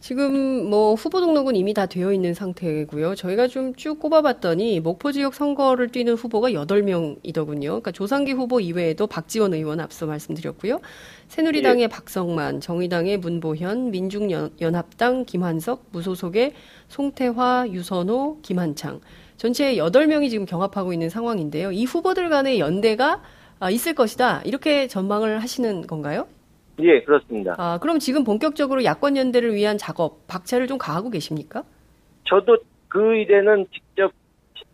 지금 0.00 0.68
뭐 0.68 0.94
후보 0.94 1.20
등록은 1.20 1.54
이미 1.54 1.74
다 1.74 1.86
되어 1.86 2.12
있는 2.12 2.34
상태고요. 2.34 3.14
저희가 3.14 3.46
좀 3.46 3.74
쭉 3.76 4.00
꼽아봤더니 4.00 4.80
목포 4.80 5.12
지역 5.12 5.34
선거를 5.34 5.88
뛰는 5.88 6.14
후보가 6.14 6.50
8명이더군요. 6.50 7.62
그러니까 7.62 7.92
조상기 7.92 8.32
후보 8.32 8.58
이외에도 8.58 9.06
박지원 9.06 9.54
의원 9.54 9.78
앞서 9.80 10.06
말씀드렸고요. 10.06 10.80
새누리당의 11.28 11.88
박성만, 11.88 12.60
정의당의 12.60 13.18
문보현, 13.18 13.90
민중연합당 13.90 15.24
김한석, 15.24 15.86
무소속의 15.92 16.54
송태화, 16.88 17.68
유선호, 17.70 18.40
김한창. 18.42 19.00
전체 19.36 19.74
8명이 19.76 20.30
지금 20.30 20.46
경합하고 20.46 20.92
있는 20.92 21.10
상황인데요. 21.10 21.70
이 21.70 21.84
후보들 21.84 22.28
간의 22.28 22.58
연대가 22.58 23.20
아, 23.58 23.70
있을 23.70 23.94
것이다. 23.94 24.42
이렇게 24.44 24.86
전망을 24.86 25.42
하시는 25.42 25.86
건가요? 25.86 26.26
예, 26.80 27.00
그렇습니다. 27.02 27.54
아, 27.58 27.78
그럼 27.78 27.98
지금 27.98 28.22
본격적으로 28.22 28.84
야권 28.84 29.16
연대를 29.16 29.54
위한 29.54 29.78
작업, 29.78 30.26
박차를 30.26 30.66
좀 30.66 30.76
가하고 30.76 31.10
계십니까? 31.10 31.64
저도 32.24 32.58
그 32.88 33.14
일에는 33.14 33.66
직접 33.72 34.12
이, 34.12 34.25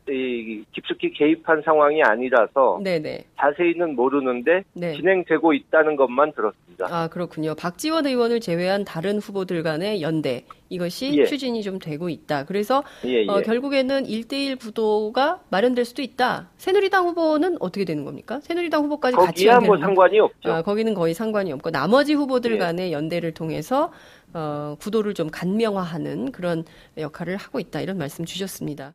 깊숙이 0.06 1.12
개입한 1.12 1.62
상황이 1.64 2.02
아니라서 2.02 2.80
네네. 2.82 3.24
자세히는 3.38 3.94
모르는데 3.94 4.64
네. 4.74 4.94
진행되고 4.94 5.52
있다는 5.52 5.96
것만 5.96 6.32
들었습니다. 6.32 6.88
아, 6.90 7.08
그렇군요. 7.08 7.54
박지원 7.54 8.06
의원을 8.06 8.40
제외한 8.40 8.84
다른 8.84 9.18
후보들 9.18 9.62
간의 9.62 10.02
연대, 10.02 10.44
이것이 10.68 11.18
예. 11.18 11.24
추진이 11.24 11.62
좀 11.62 11.78
되고 11.78 12.08
있다. 12.08 12.44
그래서 12.46 12.82
예, 13.04 13.22
예. 13.22 13.28
어, 13.28 13.42
결국에는 13.42 14.04
1대1 14.04 14.58
구도가 14.58 15.40
마련될 15.50 15.84
수도 15.84 16.02
있다. 16.02 16.48
새누리당 16.56 17.06
후보는 17.08 17.58
어떻게 17.60 17.84
되는 17.84 18.04
겁니까? 18.04 18.40
새누리당 18.40 18.84
후보까지 18.84 19.16
같이 19.16 19.44
뭐 19.46 19.54
연대를 19.54 19.78
상관이 19.80 20.18
없죠. 20.18 20.52
아, 20.52 20.62
거기는 20.62 20.94
거의 20.94 21.14
상관이 21.14 21.52
없고 21.52 21.70
나머지 21.70 22.14
후보들 22.14 22.54
예. 22.54 22.58
간의 22.58 22.92
연대를 22.92 23.34
통해서 23.34 23.92
어, 24.34 24.76
구도를 24.80 25.14
좀 25.14 25.28
간명화하는 25.30 26.32
그런 26.32 26.64
역할을 26.96 27.36
하고 27.36 27.60
있다 27.60 27.82
이런 27.82 27.98
말씀 27.98 28.24
주셨습니다. 28.24 28.94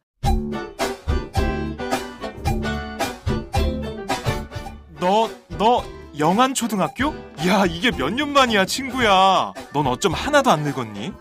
너, 4.99 5.29
너 5.57 5.83
영안 6.17 6.53
초등학교? 6.53 7.13
야, 7.47 7.65
이게 7.67 7.91
몇 7.91 8.09
년 8.11 8.33
만이야, 8.33 8.65
친구야. 8.65 9.53
넌 9.73 9.85
어쩜 9.87 10.13
하나도 10.13 10.49
안 10.49 10.61
늙었니? 10.63 11.13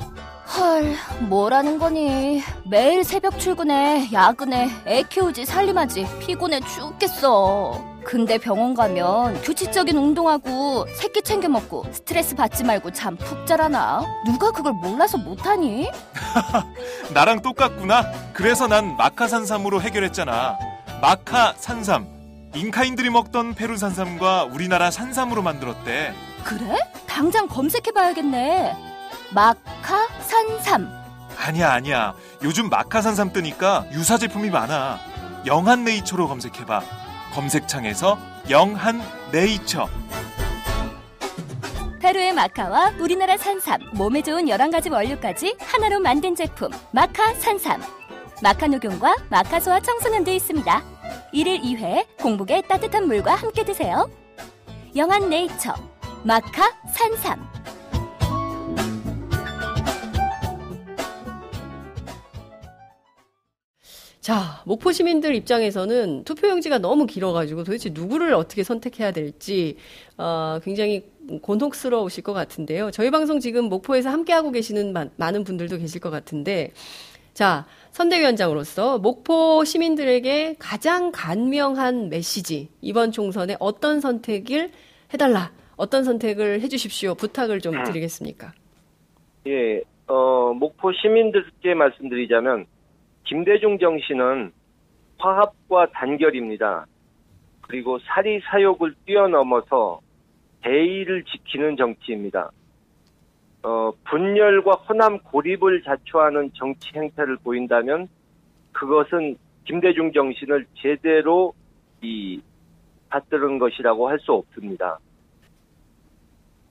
헐, 0.57 0.95
뭐라는 1.29 1.79
거니? 1.79 2.43
매일 2.71 3.05
새벽 3.05 3.39
출근해, 3.39 4.09
야근해, 4.12 4.71
애 4.87 5.03
키우지, 5.03 5.45
살림하지, 5.45 6.07
피곤해 6.21 6.61
죽겠어. 6.61 7.85
근데 8.05 8.39
병원 8.39 8.73
가면 8.75 9.43
규칙적인 9.43 9.97
운동하고 9.99 10.87
새끼 10.95 11.21
챙겨 11.23 11.49
먹고 11.49 11.85
스트레스 11.91 12.37
받지 12.37 12.62
말고 12.62 12.93
잠 12.93 13.17
푹 13.17 13.45
자라나? 13.45 14.05
누가 14.25 14.53
그걸 14.53 14.73
몰라서 14.75 15.19
못하니? 15.19 15.91
나랑 17.12 17.43
똑같구나. 17.43 18.05
그래서 18.33 18.69
난 18.69 18.97
마카산삼으로 18.97 19.83
해결했잖아. 19.83 20.57
마카 21.03 21.55
산삼. 21.57 22.07
잉카인들이 22.57 23.11
먹던 23.11 23.55
페루 23.55 23.77
산삼과 23.77 24.45
우리나라 24.45 24.90
산삼으로 24.90 25.42
만들었대. 25.42 26.14
그래? 26.42 26.77
당장 27.07 27.47
검색해봐야겠네. 27.49 28.75
마카 29.33 30.09
산삼. 30.21 30.88
아니야, 31.38 31.73
아니야. 31.73 32.14
요즘 32.42 32.71
마카 32.71 33.03
산삼 33.03 33.33
뜨니까 33.33 33.85
유사 33.92 34.16
제품이 34.16 34.49
많아. 34.51 34.99
영한 35.45 35.85
네이처로 35.85 36.29
검색해봐. 36.29 36.81
검색창에서 37.35 38.19
영한 38.49 39.03
네이처. 39.33 39.87
페루의 42.01 42.33
마카와 42.33 42.92
우리나라 42.99 43.37
산삼, 43.37 43.81
몸에 43.92 44.23
좋은 44.23 44.47
11가지 44.47 44.90
원료까지 44.90 45.57
하나로 45.61 46.01
만든 46.01 46.35
제품 46.35 46.71
마카 46.92 47.35
산삼. 47.35 47.83
마카 48.42 48.66
녹용과 48.66 49.16
마카 49.29 49.61
소와 49.61 49.81
청소년도 49.81 50.31
있습니다. 50.31 50.96
1일 51.33 51.62
2회 51.62 52.07
공복에 52.19 52.62
따뜻한 52.62 53.07
물과 53.07 53.35
함께 53.35 53.65
드세요. 53.65 54.11
영한 54.95 55.29
네이처 55.29 55.75
마카 56.25 56.73
산삼. 56.93 57.57
자, 64.21 64.61
목포 64.65 64.91
시민들 64.91 65.37
입장에서는 65.37 66.25
투표용지가 66.25 66.79
너무 66.79 67.07
길어가지고 67.07 67.62
도대체 67.62 67.91
누구를 67.91 68.35
어떻게 68.35 68.65
선택해야 68.65 69.12
될지 69.12 69.77
어, 70.19 70.59
굉장히 70.65 71.05
곤혹스러우실 71.43 72.25
것 72.25 72.33
같은데요. 72.33 72.91
저희 72.91 73.12
방송 73.12 73.39
지금 73.39 73.67
목포에서 73.67 74.11
함께하고 74.11 74.51
계시는 74.51 74.93
마, 74.93 75.07
많은 75.17 75.45
분들도 75.45 75.79
계실 75.79 76.01
것 76.01 76.11
같은데 76.11 76.73
자, 77.35 77.67
선대위원장으로서 77.97 78.99
목포 78.99 79.65
시민들에게 79.65 80.57
가장 80.59 81.13
간명한 81.13 82.11
메시지 82.11 82.69
이번 82.83 83.11
총선에 83.11 83.57
어떤 83.59 84.01
선택을 84.01 84.71
해달라, 85.15 85.51
어떤 85.79 86.05
선택을 86.05 86.61
해주십시오 86.61 87.15
부탁을 87.15 87.61
좀 87.61 87.83
드리겠습니까? 87.85 88.53
예, 89.47 89.81
어, 90.09 90.53
목포 90.53 90.93
시민들께 90.93 91.73
말씀드리자면 91.73 92.67
김대중 93.25 93.79
정신은 93.79 94.53
화합과 95.17 95.87
단결입니다. 95.95 96.85
그리고 97.63 97.99
사리 98.01 98.41
사욕을 98.41 98.95
뛰어넘어서 99.07 100.01
대의를 100.63 101.25
지키는 101.25 101.79
정치입니다. 101.79 102.51
어, 103.66 103.90
분열과 104.05 104.74
호남 104.74 105.18
고립을 105.18 105.83
자초하는 105.83 106.52
정치 106.55 106.92
행태를 106.94 107.37
보인다면 107.38 108.09
그것은 108.70 109.37
김대중 109.64 110.12
정신을 110.12 110.66
제대로 110.76 111.52
이 112.00 112.40
받들은 113.09 113.59
것이라고 113.59 114.09
할 114.09 114.20
수 114.20 114.35
없습니다. 114.35 115.00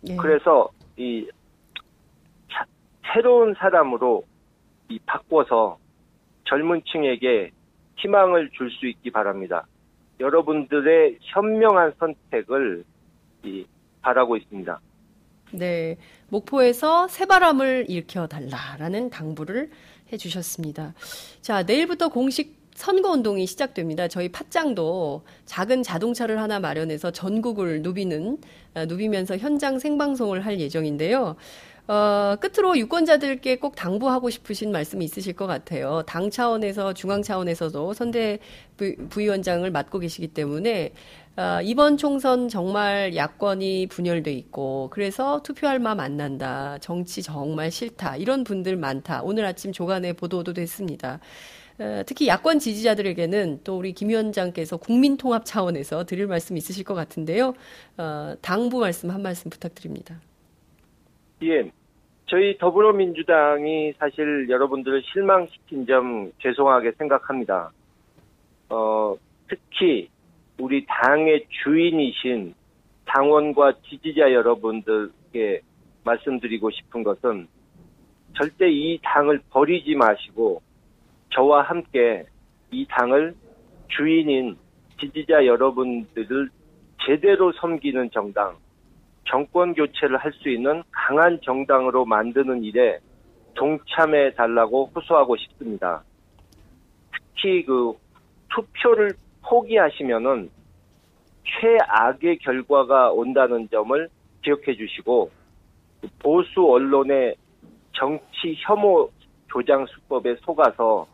예. 0.07 0.15
그래서 0.15 0.69
이 0.95 1.27
자- 2.49 2.65
새로운 3.11 3.53
사람으로 3.55 4.23
이 4.87 4.97
바꿔서 4.99 5.77
젊은 6.45 6.81
층에게 6.85 7.51
희망을 7.97 8.49
줄 8.51 8.69
수 8.71 8.87
있기 8.87 9.11
바랍니다. 9.11 9.67
여러분들의 10.21 11.17
현명한 11.19 11.91
선택을 11.99 12.85
이 13.43 13.65
바라고 14.01 14.37
있습니다. 14.37 14.79
네, 15.51 15.97
목포에서 16.29 17.07
새바람을 17.07 17.85
일으켜달라라는 17.87 19.09
당부를 19.09 19.69
해주셨습니다. 20.11 20.93
자, 21.41 21.63
내일부터 21.63 22.09
공식 22.09 22.55
선거운동이 22.75 23.45
시작됩니다. 23.47 24.09
저희 24.09 24.29
팟짱도 24.29 25.23
작은 25.45 25.81
자동차를 25.81 26.41
하나 26.41 26.59
마련해서 26.59 27.11
전국을 27.11 27.81
누비는, 27.81 28.37
아, 28.73 28.85
누비면서 28.85 29.37
현장 29.37 29.79
생방송을 29.79 30.45
할 30.45 30.59
예정인데요. 30.59 31.37
어, 31.87 32.35
끝으로 32.41 32.77
유권자들께 32.77 33.57
꼭 33.57 33.75
당부하고 33.75 34.29
싶으신 34.31 34.71
말씀이 34.71 35.05
있으실 35.05 35.33
것 35.33 35.45
같아요. 35.47 36.01
당 36.07 36.31
차원에서 36.31 36.93
중앙 36.93 37.21
차원에서도 37.21 37.93
선대 37.93 38.39
부- 38.75 38.95
부위원장을 39.09 39.69
맡고 39.69 39.99
계시기 39.99 40.29
때문에 40.29 40.91
아, 41.37 41.61
이번 41.61 41.97
총선 41.97 42.47
정말 42.47 43.13
야권이 43.13 43.87
분열돼 43.87 44.31
있고 44.31 44.89
그래서 44.89 45.41
투표할 45.43 45.79
마음 45.79 45.99
안 45.99 46.15
난다. 46.15 46.77
정치 46.79 47.21
정말 47.21 47.71
싫다. 47.71 48.15
이런 48.15 48.45
분들 48.45 48.77
많다. 48.77 49.21
오늘 49.21 49.43
아침 49.43 49.73
조간에 49.73 50.13
보도도 50.13 50.53
됐습니다. 50.53 51.19
어, 51.77 52.03
특히 52.05 52.29
야권 52.29 52.59
지지자들에게는 52.59 53.61
또 53.65 53.77
우리 53.77 53.91
김 53.91 54.07
위원장께서 54.07 54.77
국민통합 54.77 55.43
차원에서 55.43 56.05
드릴 56.05 56.27
말씀 56.27 56.55
있으실 56.55 56.85
것 56.85 56.93
같은데요. 56.93 57.53
어, 57.97 58.35
당부 58.41 58.79
말씀 58.79 59.09
한 59.09 59.21
말씀 59.21 59.49
부탁드립니다. 59.49 60.15
예. 61.43 61.69
저희 62.27 62.57
더불어민주당이 62.57 63.93
사실 63.99 64.47
여러분들을 64.49 65.03
실망시킨 65.11 65.85
점 65.85 66.31
죄송하게 66.41 66.93
생각합니다. 66.97 67.71
어, 68.69 69.15
특히 69.49 70.09
우리 70.59 70.85
당의 70.85 71.45
주인이신 71.63 72.53
당원과 73.05 73.73
지지자 73.89 74.31
여러분들께 74.33 75.61
말씀드리고 76.03 76.71
싶은 76.71 77.03
것은 77.03 77.47
절대 78.37 78.69
이 78.69 78.99
당을 79.03 79.41
버리지 79.49 79.95
마시고 79.95 80.61
저와 81.31 81.63
함께 81.63 82.25
이 82.71 82.85
당을 82.89 83.35
주인인 83.89 84.57
지지자 84.99 85.45
여러분들을 85.45 86.49
제대로 87.05 87.51
섬기는 87.53 88.09
정당, 88.11 88.57
정권 89.25 89.73
교체를 89.73 90.17
할 90.17 90.31
수 90.33 90.49
있는 90.49 90.83
강한 90.91 91.39
정당으로 91.41 92.05
만드는 92.05 92.63
일에 92.63 92.99
동참해 93.53 94.33
달라고 94.33 94.91
호소하고 94.95 95.37
싶습니다. 95.37 96.03
특히 97.11 97.63
그 97.63 97.93
투표를 98.53 99.13
포기하시면은 99.47 100.49
최악의 101.61 102.39
결과가 102.39 103.11
온다는 103.11 103.67
점을 103.69 104.09
기억해 104.43 104.75
주시고 104.75 105.29
보수 106.19 106.65
언론의 106.65 107.35
정치 107.93 108.55
혐오 108.65 109.09
조장 109.51 109.85
수법에 109.87 110.35
속아서 110.41 111.07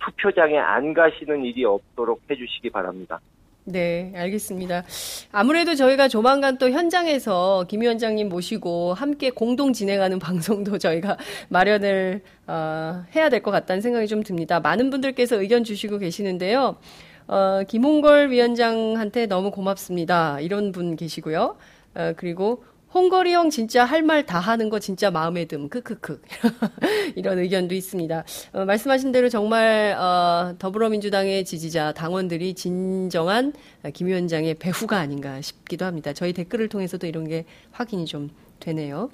투표장에 0.00 0.58
안 0.58 0.92
가시는 0.92 1.44
일이 1.44 1.64
없도록 1.64 2.20
해 2.30 2.36
주시기 2.36 2.70
바랍니다. 2.70 3.20
네, 3.68 4.12
알겠습니다. 4.14 4.84
아무래도 5.32 5.74
저희가 5.74 6.06
조만간 6.06 6.56
또 6.56 6.70
현장에서 6.70 7.64
김 7.66 7.80
위원장님 7.80 8.28
모시고 8.28 8.94
함께 8.94 9.30
공동 9.30 9.72
진행하는 9.72 10.18
방송도 10.20 10.78
저희가 10.78 11.16
마련을 11.48 12.22
어, 12.46 13.04
해야 13.14 13.28
될 13.28 13.42
것 13.42 13.50
같다는 13.50 13.80
생각이 13.80 14.06
좀 14.06 14.22
듭니다. 14.22 14.60
많은 14.60 14.90
분들께서 14.90 15.40
의견 15.40 15.64
주시고 15.64 15.98
계시는데요. 15.98 16.76
어, 17.28 17.62
김홍걸 17.66 18.30
위원장한테 18.30 19.26
너무 19.26 19.50
고맙습니다. 19.50 20.40
이런 20.40 20.72
분 20.72 20.96
계시고요. 20.96 21.56
어, 21.94 22.12
그리고 22.16 22.64
홍거리 22.94 23.32
형 23.34 23.50
진짜 23.50 23.84
할 23.84 24.02
말 24.02 24.24
다 24.24 24.38
하는 24.38 24.70
거 24.70 24.78
진짜 24.78 25.10
마음에 25.10 25.44
듦. 25.46 25.68
크크크. 25.68 26.22
이런 27.16 27.38
의견도 27.38 27.74
있습니다. 27.74 28.24
어, 28.52 28.64
말씀하신 28.64 29.12
대로 29.12 29.28
정말 29.28 29.94
어, 29.98 30.54
더불어민주당의 30.58 31.44
지지자 31.44 31.92
당원들이 31.92 32.54
진정한 32.54 33.52
김 33.92 34.06
위원장의 34.06 34.54
배후가 34.54 34.98
아닌가 34.98 35.40
싶기도 35.42 35.84
합니다. 35.84 36.12
저희 36.12 36.32
댓글을 36.32 36.68
통해서도 36.68 37.06
이런 37.06 37.26
게 37.28 37.44
확인이 37.72 38.06
좀 38.06 38.30
되네요. 38.60 39.10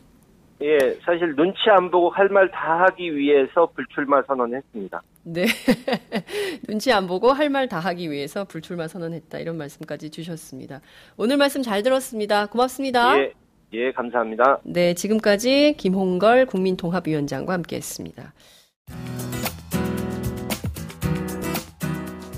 예, 0.63 0.79
사실 1.05 1.35
눈치 1.35 1.69
안 1.71 1.91
보고 1.91 2.11
할 2.11 2.29
말 2.29 2.49
다 2.51 2.85
하기 2.85 3.17
위해서 3.17 3.67
불출마 3.75 4.23
선언했습니다. 4.23 5.03
네. 5.25 5.45
눈치 6.69 6.93
안 6.93 7.07
보고 7.07 7.33
할 7.33 7.51
말 7.51 7.69
다 7.69 7.79
하기 7.81 8.11
위해서 8.11 8.45
불출마 8.45 8.87
선언했다. 8.89 9.39
이런 9.39 9.57
말씀까지 9.59 10.11
주셨습니다. 10.11 10.81
오늘 11.17 11.37
말씀 11.37 11.63
잘 11.63 11.83
들었습니다. 11.83 12.47
고맙습니다. 12.47 13.19
예, 13.19 13.33
예, 13.73 13.93
감사합니다. 13.93 14.61
네, 14.65 14.95
지금까지 14.95 15.75
김홍걸 15.79 16.47
국민통합위원장과 16.47 17.53
함께 17.55 17.77
했습니다. 17.77 18.33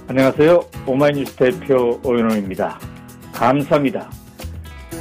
안녕하세요. 0.08 0.60
오마이뉴스 0.86 1.36
대표 1.36 2.00
오연호입니다. 2.04 2.78
감사합니다. 3.34 4.10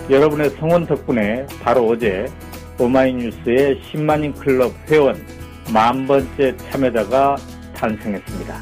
여러분의 0.09 0.49
성원 0.51 0.85
덕분에 0.85 1.45
바로 1.61 1.85
어제 1.87 2.25
오마이뉴스의 2.79 3.81
10만인 3.81 4.37
클럽 4.39 4.73
회원 4.89 5.15
만 5.73 6.07
번째 6.07 6.55
참여자가 6.57 7.37
탄생했습니다. 7.75 8.61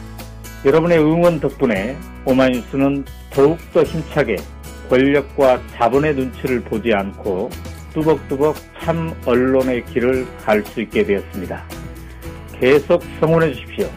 여러분의 0.66 1.00
응원 1.00 1.40
덕분에 1.40 1.98
오마이뉴스는 2.26 3.06
더욱더 3.32 3.84
힘차게 3.84 4.36
권력과 4.90 5.62
자본의 5.76 6.16
눈치를 6.16 6.62
보지 6.62 6.94
않고 6.94 7.50
뚜벅뚜벅 7.94 8.56
참 8.80 9.14
언론의 9.26 9.86
길을 9.86 10.26
갈 10.44 10.64
수 10.66 10.82
있게 10.82 11.04
되었습니다. 11.04 11.64
계속 12.60 13.02
성원해 13.20 13.54
주십시오. 13.54 13.90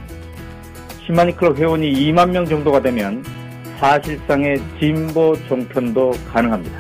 10만인 1.06 1.36
클럽 1.36 1.58
회원이 1.58 1.92
2만 1.92 2.30
명 2.30 2.46
정도가 2.46 2.80
되면 2.80 3.22
사실상의 3.78 4.62
진보 4.80 5.36
종편도 5.48 6.12
가능합니다. 6.32 6.78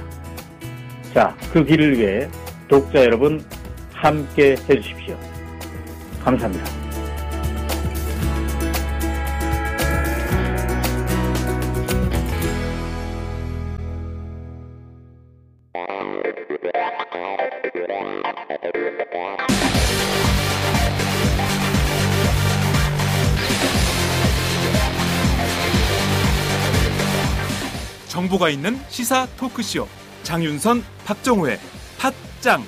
자, 1.12 1.36
그 1.52 1.64
길을 1.64 1.98
위해 1.98 2.28
독자 2.68 3.04
여러분 3.04 3.44
함께 3.92 4.56
해주십시오. 4.68 5.18
감사합니다. 6.22 6.64
정보가 28.08 28.48
있는 28.48 28.78
시사 28.88 29.26
토크쇼 29.36 29.86
장윤선 30.22 30.82
박정호의 31.04 31.58
팟짱 32.44 32.60